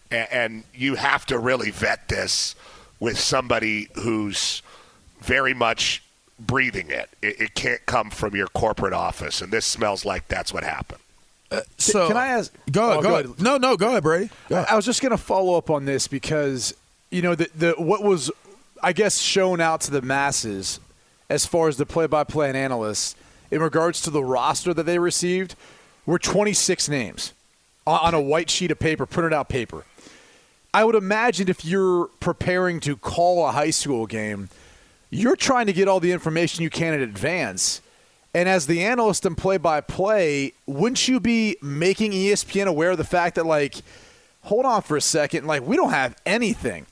[0.09, 2.55] And, and you have to really vet this
[2.99, 4.61] with somebody who's
[5.19, 6.01] very much
[6.39, 7.09] breathing it.
[7.21, 7.39] it.
[7.41, 11.01] It can't come from your corporate office, and this smells like that's what happened.
[11.51, 12.53] Uh, so Can I ask?
[12.71, 12.97] Go oh, ahead.
[12.97, 13.41] Oh, go go ahead.
[13.41, 13.77] No, no.
[13.77, 14.29] Go ahead, Brady.
[14.49, 14.67] Go ahead.
[14.69, 16.73] I was just going to follow up on this because
[17.11, 18.31] you know the, the what was
[18.81, 20.79] I guess shown out to the masses
[21.29, 23.15] as far as the play-by-play and analysts
[23.49, 25.55] in regards to the roster that they received
[26.05, 27.33] were 26 names
[27.87, 29.85] on, a white sheet of paper, printed out paper.
[30.73, 34.49] I would imagine if you're preparing to call a high school game,
[35.09, 37.81] you're trying to get all the information you can in advance.
[38.33, 42.97] And as the analyst and play by play, wouldn't you be making ESPN aware of
[42.97, 43.75] the fact that, like,
[44.43, 46.85] hold on for a second, like, we don't have anything.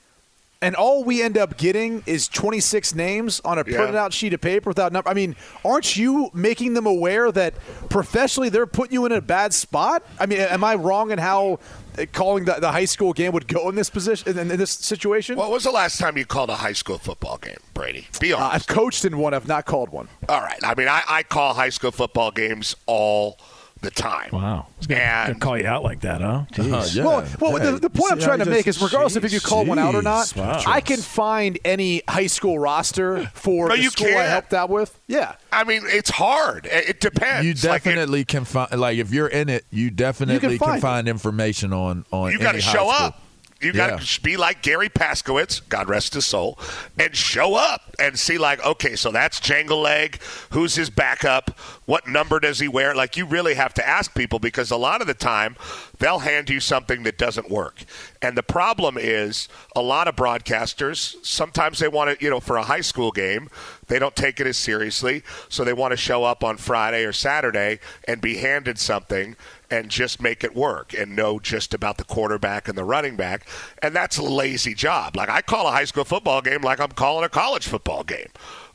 [0.63, 3.75] And all we end up getting is 26 names on a Yeah.
[3.77, 5.09] printed out sheet of paper without number.
[5.09, 5.35] I mean,
[5.65, 7.53] aren't you making them aware that
[7.89, 10.03] professionally they're putting you in a bad spot?
[10.19, 11.59] I mean, am I wrong in how
[11.97, 14.71] uh, calling the, the high school game would go in this position in, in this
[14.71, 15.35] situation?
[15.35, 18.07] What was the last time you called a high school football game, Brady?
[18.19, 18.69] Be Uh, honest.
[18.69, 19.33] I've coached in one.
[19.33, 20.07] I've not called one.
[20.29, 20.59] All right.
[20.63, 23.37] I mean, I, I call high school football games all
[23.83, 24.29] the time.
[24.31, 24.67] Wow.
[24.79, 26.45] He's gonna, And- gonna call you out like that, huh?
[26.51, 26.71] Jeez.
[26.73, 27.03] Uh-huh, yeah.
[27.05, 29.39] Well, well Hey, the, the point I'm trying to he make is, regardless if you
[29.39, 30.61] call one out or not, wow.
[30.65, 34.29] I can find any high school roster for No, the you school I can't.
[34.29, 34.99] helped out with.
[35.07, 36.65] Yeah, I mean, it's hard.
[36.65, 37.45] It, it depends.
[37.45, 40.81] You Like, it- definitely can find, like, if you're in it, you definitely find can
[40.81, 42.31] find information on on.
[42.31, 43.05] you got to any high show school.
[43.07, 43.19] up.
[43.63, 46.59] You got to be like Gary Paskowitz, God rest his soul,
[46.99, 50.19] and show up and see like, okay, so that's Jangle Leg.
[50.51, 51.57] Who's his backup?
[51.85, 52.95] What number does he wear?
[52.95, 55.55] Like you really have to ask people because a lot of the time
[55.99, 57.83] they'll hand you something that doesn't work.
[58.21, 62.57] And the problem is a lot of broadcasters sometimes they want to, you know, for
[62.57, 63.49] a high school game,
[63.87, 67.13] they don't take it as seriously, so they want to show up on Friday or
[67.13, 69.35] Saturday and be handed something
[69.73, 73.47] and just make it work and know just about the quarterback and the running back.
[73.81, 75.15] And that's a lazy job.
[75.15, 78.29] Like I call a high school football game like I'm calling a college football game.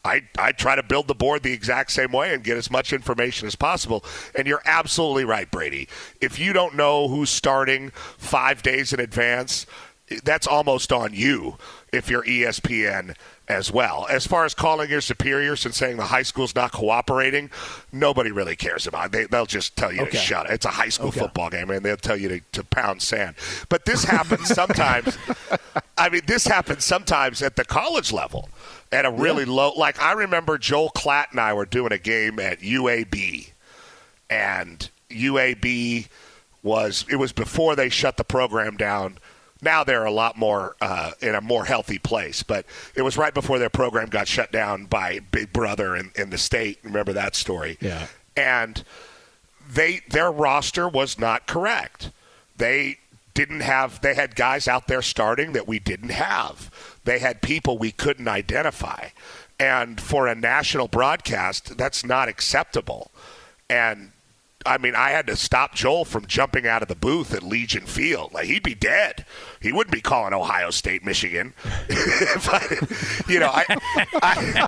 [0.05, 2.93] I, I try to build the board the exact same way and get as much
[2.93, 4.05] information as possible.
[4.35, 5.89] And you're absolutely right, Brady.
[6.21, 9.67] If you don't know who's starting five days in advance,
[10.25, 11.59] that's almost on you
[11.93, 13.15] if you're ESPN
[13.49, 14.07] as well.
[14.11, 17.51] As far as calling your superiors and saying the high school's not cooperating,
[17.93, 19.13] nobody really cares about it.
[19.13, 20.11] They, they'll just tell you Okay.
[20.11, 20.53] to shut it.
[20.53, 21.21] It's a high school Okay.
[21.21, 23.37] football game, and they'll tell you to, to pound sand.
[23.71, 25.17] But this happens sometimes.
[25.97, 28.51] I mean, this happens sometimes at the college level
[28.93, 29.73] at a really low.
[29.77, 33.51] Like, I remember Joel Klatt and I were doing a game at UAB,
[34.29, 36.09] and UAB
[36.63, 39.19] was it was before they shut the program down.
[39.61, 43.35] Now they're a lot more uh, in a more healthy place, but it was right
[43.35, 46.79] before their program got shut down by Big Brother in, in the state.
[46.83, 47.77] Remember that story?
[47.81, 48.07] Yeah.
[48.37, 48.85] And
[49.69, 52.11] they their roster was not correct.
[52.57, 52.99] They
[53.35, 56.99] didn't have they had guys out there starting that we didn't have.
[57.05, 59.09] They had people we couldn't identify.
[59.61, 63.11] And for a national broadcast, that's not acceptable.
[63.69, 64.13] And
[64.69, 67.87] I mean, I had to stop Joel from jumping out of the booth at Legion
[67.87, 68.33] Field.
[68.33, 69.25] Like he'd be dead.
[69.61, 71.55] He wouldn't be calling Ohio State, Michigan.
[71.91, 72.79] I-
[73.29, 73.65] you know, I,
[74.23, 74.59] I,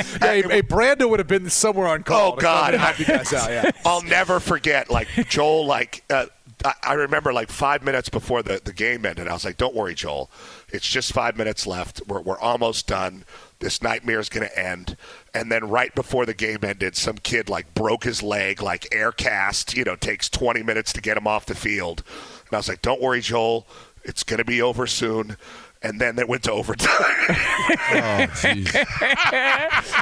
[0.20, 2.32] hey, Brando would have been somewhere on call.
[2.32, 3.50] Oh God, and help you guys out.
[3.50, 3.70] Yeah.
[3.84, 4.90] I'll never forget.
[4.90, 6.26] Like Joel, like uh,
[6.64, 9.74] I, I remember, like five minutes before the, the game ended, I was like, "Don't
[9.74, 10.30] worry, Joel.
[10.72, 12.02] It's just five minutes left.
[12.06, 13.24] We're we're almost done.
[13.64, 14.96] This nightmare is going to end."
[15.32, 19.10] And then right before the game ended, some kid like broke his leg, like air
[19.10, 19.74] cast.
[19.74, 22.04] You know, takes twenty minutes to get him off the field.
[22.46, 23.66] And I was like, "Don't worry, Joel.
[24.04, 25.36] It's going to be over soon."
[25.84, 26.90] And then it went to overtime.
[27.86, 28.74] Oh, jeez.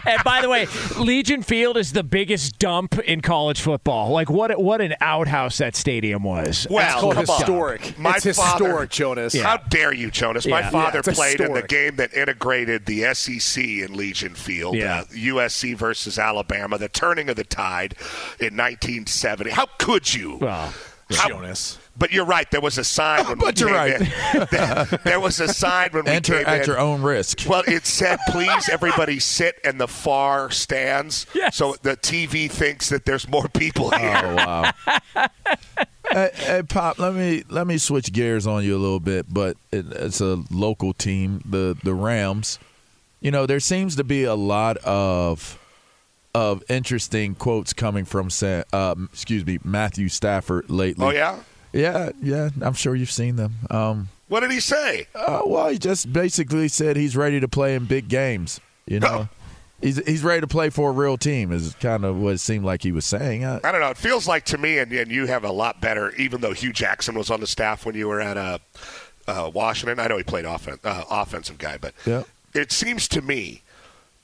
[0.07, 0.67] and by the way,
[0.99, 4.11] Legion Field is the biggest dump in college football.
[4.11, 4.61] Like what?
[4.61, 6.67] What an outhouse that stadium was.
[6.71, 7.99] Well, called historic.
[7.99, 9.35] My It's father- historic, Jonas.
[9.41, 10.47] How dare you, Jonas?
[10.47, 10.71] My Yeah.
[10.71, 15.01] father Yeah, it's played in the game that integrated the SEC in Legion Field, Yeah.
[15.01, 17.95] uh, USC versus Alabama, the turning of the tide
[18.41, 19.51] in 1970.
[19.51, 20.39] How could you?
[20.41, 20.73] Well,
[21.15, 21.79] How- Jonas.
[21.97, 22.51] But you're right.
[22.51, 24.01] There was a sign when But we you're came right.
[24.01, 24.47] in.
[24.51, 26.67] There- there was a sign when we Enter came at in.
[26.67, 27.41] your own risk.
[27.47, 31.57] Well, it said, "Please, everybody, sit in the far stands." Yes.
[31.57, 34.21] So the TV thinks that there's more people here.
[34.25, 34.73] Oh wow.
[36.11, 39.57] hey, hey, Pop, let me let me switch gears on you a little bit, but
[39.71, 42.59] it, it's a local team, the the Rams.
[43.21, 45.59] You know, there seems to be a lot of
[46.35, 51.05] of interesting quotes coming from Sa- um, excuse me, Matthew Stafford lately.
[51.07, 51.39] Oh yeah.
[51.73, 53.55] Yeah, yeah, I'm sure you've seen them.
[53.71, 55.07] Um, What did he say?
[55.15, 58.61] uh, well, he just basically said he's ready to play in big games.
[58.87, 59.29] You know,
[59.81, 61.53] he's he's ready to play for a real team.
[61.53, 63.45] Is kind of what it seemed like he was saying.
[63.45, 63.89] Uh, I don't know.
[63.91, 66.73] It feels like to me, and, and you have a lot better, even though Hue
[66.73, 68.59] Jackson was on the staff when you were at uh,
[69.29, 69.99] uh, Washington.
[70.01, 72.25] I know he played offen- uh, offensive guy, but Yeah.
[72.55, 73.63] it seems to me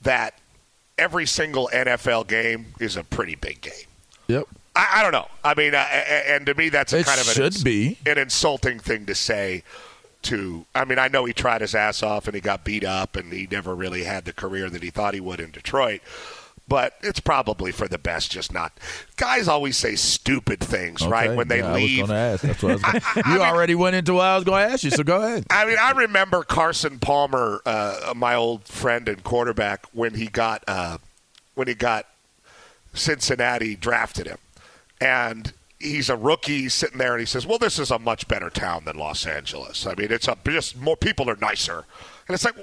[0.01, 0.37] that
[0.97, 3.73] every single NFL game is a pretty big game.
[4.27, 4.45] Yep.
[4.75, 5.27] I, I don't know.
[5.43, 7.97] I mean, uh, and to me, that's a It kind of an, should be.
[8.05, 9.63] an insulting thing to say.
[10.23, 13.15] To, I mean, I know he tried his ass off and he got beat up,
[13.15, 16.01] and he never really had the career that he thought he would in Detroit.
[16.67, 18.73] But it's probably for the best, just not.
[19.15, 21.35] Guys always say stupid things, right?
[21.35, 21.99] When they yeah, leave.
[21.99, 22.41] I was going to ask.
[22.43, 24.83] That's what I was gonna, You already went into what I was going to ask
[24.83, 25.45] you, so go ahead.
[25.49, 30.63] I mean, I remember Carson Palmer, uh, my old friend and quarterback, when he got
[30.67, 30.99] uh,
[31.55, 32.05] when he got
[32.93, 34.37] Cincinnati drafted him,
[35.01, 38.49] and he's a rookie sitting there, and he says, "Well, this is a much better
[38.49, 39.85] town than Los Angeles.
[39.85, 41.85] I mean, it's a just more people are nicer."
[42.27, 42.55] And it's like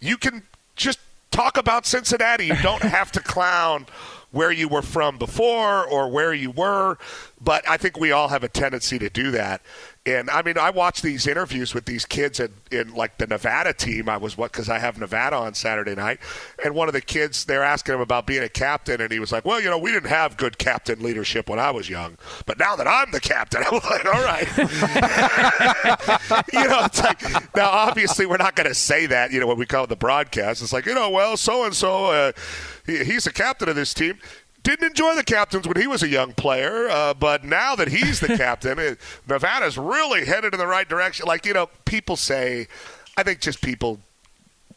[0.00, 0.42] you can
[0.76, 0.98] just
[1.30, 2.46] talk about Cincinnati.
[2.46, 3.86] You don't have to clown
[4.36, 6.98] where you were from before or where you were.
[7.40, 9.62] But I think we all have a tendency to do that.
[10.06, 13.72] And I mean, I watch these interviews with these kids in, in like the Nevada
[13.72, 14.08] team.
[14.08, 16.20] I was what because I have Nevada on Saturday night,
[16.64, 19.32] and one of the kids they're asking him about being a captain, and he was
[19.32, 22.56] like, "Well, you know, we didn't have good captain leadership when I was young, but
[22.56, 24.46] now that I'm the captain, I'm like, all right."
[26.52, 29.32] you know, it's like now obviously we're not going to say that.
[29.32, 31.74] You know, when we call it the broadcast, it's like you know, well, so and
[31.74, 32.32] so,
[32.86, 34.18] he's the captain of this team.
[34.62, 38.20] didn't enjoy the captains when he was a young player, uh, but now that he's
[38.20, 41.26] the captain, it, Nevada's really headed in the right direction.
[41.26, 42.68] Like you know, people say,
[43.16, 44.00] I think just people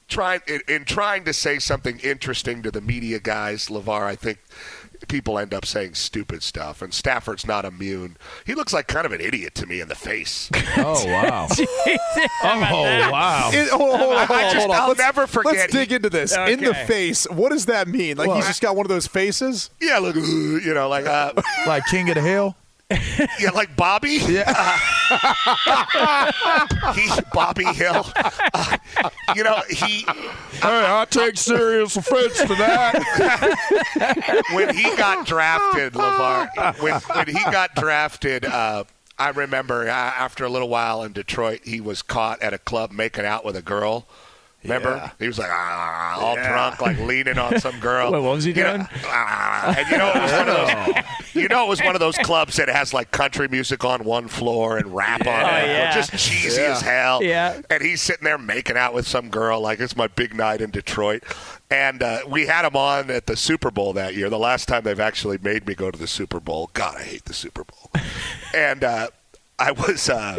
[0.08, 4.04] trying in, in trying to say something interesting to the media guys, LaVar.
[4.04, 4.40] I think
[5.08, 8.18] people end up saying stupid stuff, and Stafford's not immune.
[8.46, 10.50] He looks like kind of an idiot to me in the face.
[10.78, 11.48] Oh wow!
[12.44, 13.50] oh wow!
[13.54, 14.76] It- hold on, hold I- I hold on, just- hold on.
[14.82, 16.36] I'll Let's- never forget Let's dig into this.
[16.36, 18.18] In the face, what does that mean?
[18.18, 19.70] Like Well, he's just got one of those faces?
[19.82, 21.34] Yeah, look, you know, like uh,
[21.68, 22.56] like King of the Hill.
[23.40, 24.20] Yeah, like Bobby.
[24.30, 24.78] Yeah.
[26.94, 28.06] he Bobby Hill.
[28.54, 28.78] Uh,
[29.36, 30.06] you know, he
[30.62, 34.44] Hey, I take serious offense to that.
[34.54, 36.80] when he got drafted, LaVar.
[36.82, 38.84] When when he got drafted, uh,
[39.18, 42.92] I remember uh, after a little while in Detroit, he was caught at a club
[42.92, 44.08] making out with a girl.
[44.64, 44.90] Remember?
[44.90, 45.12] Yeah.
[45.20, 46.52] He was like ah, all Yeah.
[46.52, 48.12] drunk, like leaning on some girl.
[48.12, 48.88] Wait, what was he You know, doing?
[49.06, 50.56] ah, and you know, it was one of
[50.96, 51.04] those.
[51.34, 54.28] You know, it was one of those clubs that has like country music on one
[54.28, 55.94] floor and rap on Oh, it, yeah.
[55.94, 56.72] just cheesy Yeah.
[56.72, 57.24] as hell.
[57.24, 57.62] Yeah.
[57.70, 60.72] And he's sitting there making out with some girl, like it's my big night in
[60.72, 61.24] Detroit.
[61.72, 64.30] And uh, we had him on at the Super Bowl that year.
[64.30, 66.72] The last time they've actually made me go to the Super Bowl.
[66.74, 67.92] God, I hate the Super Bowl.
[68.56, 69.08] and uh,
[69.60, 70.38] I was, uh,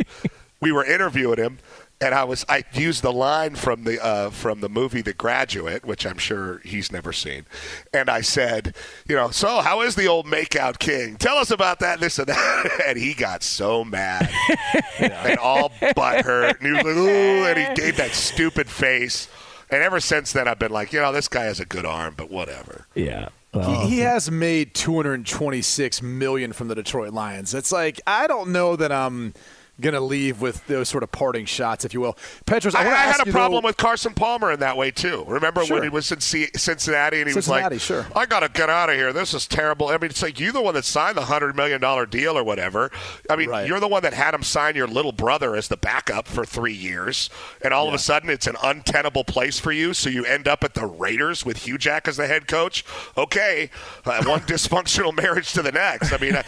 [0.61, 1.59] we were interviewing him,
[2.01, 5.84] and I was, I used the line from the uh, from the movie The Graduate,
[5.84, 7.44] which I'm sure he's never seen.
[7.92, 8.74] And I said,
[9.07, 11.16] you know, so how is the old makeout king?
[11.16, 12.80] Tell us about that, this and that.
[12.86, 14.30] and he got so mad
[14.98, 19.28] and all butt hurt, And he was like, ooh, and he gave that stupid face.
[19.70, 22.14] And ever since then, I've been like, you know, this guy has a good arm,
[22.16, 22.86] but whatever.
[22.94, 23.28] Yeah.
[23.53, 27.53] He, he has made 226 million from the Detroit Lions.
[27.53, 29.34] It's like I don't know that I'm
[29.81, 32.16] going to leave with those sort of parting shots, if you will.
[32.47, 35.24] Petros, I, I, I had a problem though- with Carson Palmer in that way too.
[35.26, 35.76] Remember Sure.
[35.76, 38.03] when he was in C- Cincinnati and he Cincinnati, was sure.
[38.03, 39.12] like, "I got to get out of here.
[39.12, 41.81] This is terrible." I mean, it's like you the one that signed the hundred million
[41.81, 42.91] dollar deal or whatever.
[43.28, 43.66] I mean, Right.
[43.66, 46.74] you're the one that had him sign your little brother as the backup for three
[46.74, 47.31] years,
[47.62, 49.95] and all of a sudden it's an untenable place for you.
[49.95, 52.85] So you end up at the Raiders with Hue Jackson the head coach.
[53.16, 53.70] Okay,
[54.05, 56.12] uh, one dysfunctional marriage to the next.
[56.12, 56.43] I mean, uh,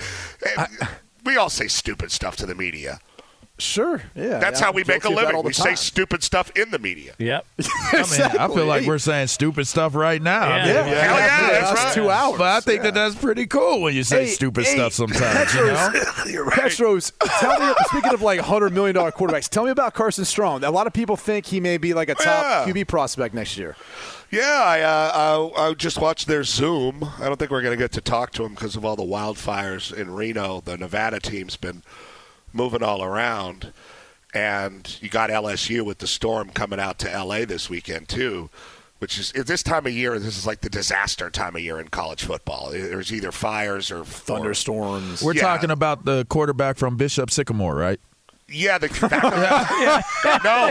[1.24, 2.98] we all say stupid stuff to the media.
[3.62, 4.38] Sure, yeah.
[4.38, 5.36] That's yeah, how I'm we make a guilty of that living.
[5.36, 7.14] all the We say stupid stuff in the media.
[7.18, 7.46] Yep.
[7.60, 10.42] I, mean, I feel like we're saying stupid stuff right now.
[10.42, 10.64] I Yeah.
[10.66, 11.94] Yeah, Hell yeah, for that's right.
[11.94, 12.38] two hours.
[12.38, 12.90] But I think Yeah.
[12.90, 15.54] that that's pretty cool when you say Hey, stupid hey, stuff sometimes.
[15.54, 15.92] You know?
[16.26, 16.60] You're right.
[16.60, 17.72] Petros, tell me.
[17.86, 20.64] Speaking of like hundred million dollar quarterbacks, tell me about Carson Strong.
[20.64, 22.72] A lot of people think he may be like a top Yeah.
[22.72, 23.76] QB prospect next year.
[24.30, 27.04] Yeah, I, uh, I I just watched their Zoom.
[27.20, 29.02] I don't think we're going to get to talk to him because of all the
[29.02, 30.62] wildfires in Reno.
[30.64, 31.82] The Nevada team's been
[32.52, 33.72] moving all around,
[34.34, 38.50] and you got LSU with the storm coming out to LA this weekend too.
[38.98, 41.80] Which is at this time of year, this is like the disaster time of year
[41.80, 42.70] in college football.
[42.70, 45.22] There's either fires or Thunderstorms.
[45.24, 45.40] We're Yeah.
[45.42, 47.98] talking about the quarterback from Bishop Sycamore, right?
[48.52, 48.88] Yeah, the
[50.44, 50.70] no,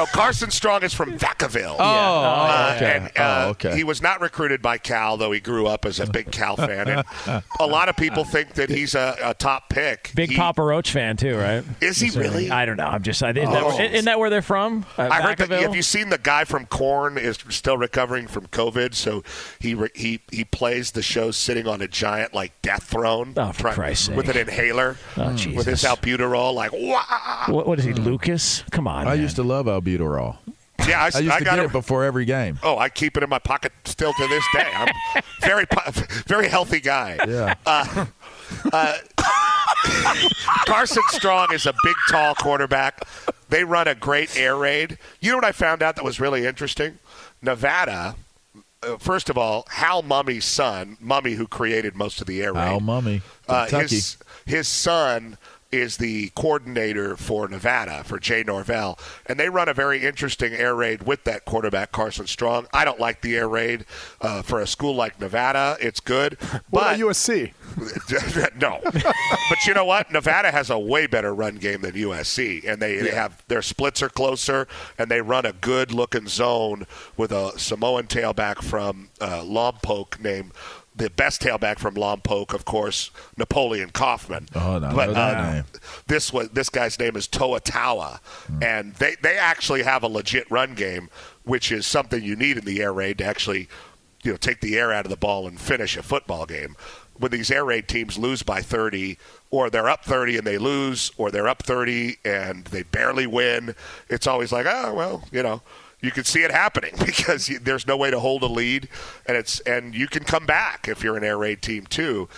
[0.00, 0.06] no.
[0.12, 1.76] Carson Strong is from Vacaville.
[1.78, 2.92] Oh, Uh, okay.
[2.96, 3.10] and, uh,
[3.46, 3.76] oh, okay.
[3.76, 6.88] He was not recruited by Cal, though he grew up as a big Cal fan.
[6.88, 10.12] And a lot of people think that he's a, a top pick.
[10.14, 11.64] Big He- Papa Roach fan too, right?
[11.80, 12.50] Is he really?
[12.50, 12.86] I don't know.
[12.86, 13.22] I'm just.
[13.22, 13.52] I, Isn't, Oh.
[13.52, 14.86] that, where- isn't that where they're from?
[14.98, 15.48] Uh, I heard that.
[15.48, 15.60] Vacaville?
[15.62, 18.94] Have you seen the guy from Korn is still recovering from COVID?
[18.94, 19.22] So
[19.60, 23.52] he re, he he plays the show sitting on a giant like death throne, Oh,
[23.52, 24.16] for try- Christ's sake.
[24.16, 25.66] with an inhaler, Oh, with Jesus.
[25.66, 27.44] his albuterol, like wah.
[27.52, 28.62] What, what is he, Lucas?
[28.70, 29.06] Come on.
[29.06, 29.20] I man.
[29.20, 30.36] used to love albuterol.
[30.88, 31.64] Yeah, I, I used I to got get it.
[31.66, 32.58] it before every game.
[32.62, 34.66] Oh, I keep it in my pocket still to this day.
[34.74, 34.92] I'm
[35.40, 35.64] very,
[36.26, 37.18] very healthy guy.
[37.26, 37.54] Yeah.
[37.64, 38.06] Uh,
[38.72, 38.98] uh,
[40.66, 43.00] Carson Strong is a big, tall quarterback.
[43.48, 44.98] They run a great air raid.
[45.20, 46.98] You know what I found out that was really interesting?
[47.42, 48.16] Nevada.
[48.82, 52.62] Uh, first of all, Hal Mumme's son, Mumme, who created most of the air raid.
[52.68, 53.94] Al Mumme, Uh, Kentucky.
[53.96, 55.38] his his son
[55.74, 60.74] is the coordinator for Nevada for Jay Norvell, and they run a very interesting air
[60.74, 62.66] raid with that quarterback Carson Strong.
[62.72, 63.84] I don't like the air raid
[64.20, 65.76] uh, for a school like Nevada.
[65.80, 67.52] It's good, What but about USC?
[68.60, 68.80] no.
[68.82, 70.12] But you know what?
[70.12, 74.02] Nevada has a way better run game than USC, and they, they have their splits
[74.02, 74.66] are closer,
[74.98, 76.86] and they run a good looking zone
[77.16, 80.52] with a Samoan tailback from uh, Lompoc named.
[80.96, 84.48] The best tailback from Lompoc, of course, Napoleon Kaufman.
[84.54, 85.64] Oh, no, but uh, name.
[86.06, 88.20] this was this guy's name is Toa Taua,
[88.62, 91.10] and they they actually have a legit run game,
[91.42, 93.68] which is something you need in the air raid to actually,
[94.22, 96.76] you know, take the air out of the ball and finish a football game.
[97.16, 99.18] When these air raid teams lose by 30,
[99.50, 103.74] or they're up 30 and they lose, or they're up 30 and they barely win,
[104.08, 105.60] it's always like, oh well, you know.
[106.04, 108.88] You can see it happening because you, there's no way to hold a lead,
[109.24, 112.28] and it's and you can come back if you're an air raid team too.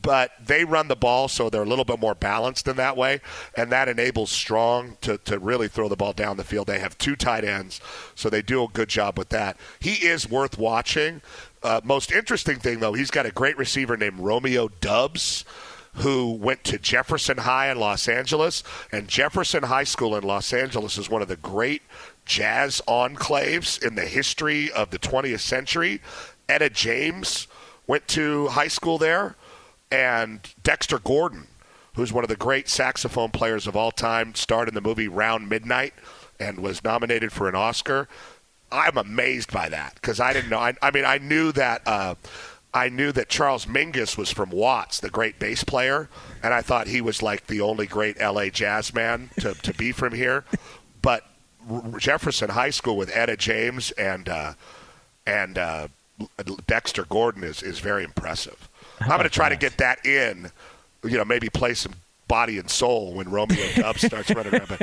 [0.00, 3.20] But they run the ball, so they're a little bit more balanced in that way,
[3.56, 6.68] and that enables Strong to, to really throw the ball down the field.
[6.68, 7.80] They have two tight ends,
[8.14, 9.56] so they do a good job with that.
[9.80, 11.22] He is worth watching.
[11.62, 15.44] Uh, most interesting thing, though, he's got a great receiver named Romeo Doubs
[15.96, 18.62] who went to Jefferson High in Los Angeles.
[18.92, 21.82] And Jefferson High School in Los Angeles is one of the great
[22.26, 26.02] jazz enclaves in the history of the 20th century.
[26.48, 27.46] Etta James
[27.86, 29.36] went to high school there,
[29.90, 31.46] and Dexter Gordon,
[31.94, 35.48] who's one of the great saxophone players of all time, starred in the movie Round
[35.48, 35.94] Midnight
[36.38, 38.08] and was nominated for an Oscar.
[38.70, 40.58] I'm amazed by that because I didn't know.
[40.58, 41.82] I, I mean, I knew that.
[41.86, 42.16] Uh,
[42.74, 46.10] I knew that Charles Mingus was from Watts, the great bass player,
[46.42, 49.92] and I thought he was like the only great LA jazz man to, to be
[49.92, 50.44] from here.
[51.00, 51.24] But
[51.98, 54.54] Jefferson High School with Etta James and uh,
[55.26, 55.88] and uh,
[56.66, 58.68] Dexter Gordon is, is very impressive.
[59.00, 60.50] I'm going to try to get that in,
[61.04, 61.92] you know, maybe play some
[62.28, 64.78] body and soul when Romeo Doubs starts running around.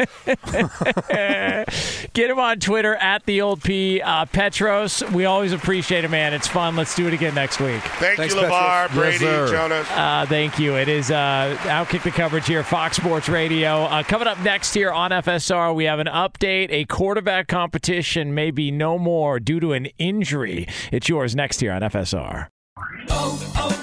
[2.14, 5.04] Get him on Twitter at the old P uh, Petros.
[5.12, 6.34] We always appreciate it, man.
[6.34, 6.76] It's fun.
[6.76, 7.82] Let's do it again next week.
[7.82, 9.88] Thank Thanks, you, LaVar, Brady, yes, Jonas.
[9.92, 10.76] Uh, thank you.
[10.76, 13.84] It is uh, Outkick the coverage here, Fox Sports Radio.
[13.84, 16.68] Uh, coming up next here on FSR, we have an update.
[16.70, 20.68] A quarterback competition may be no more due to an injury.
[20.92, 22.48] It's yours next here on FSR.
[23.10, 23.83] Oh, oh,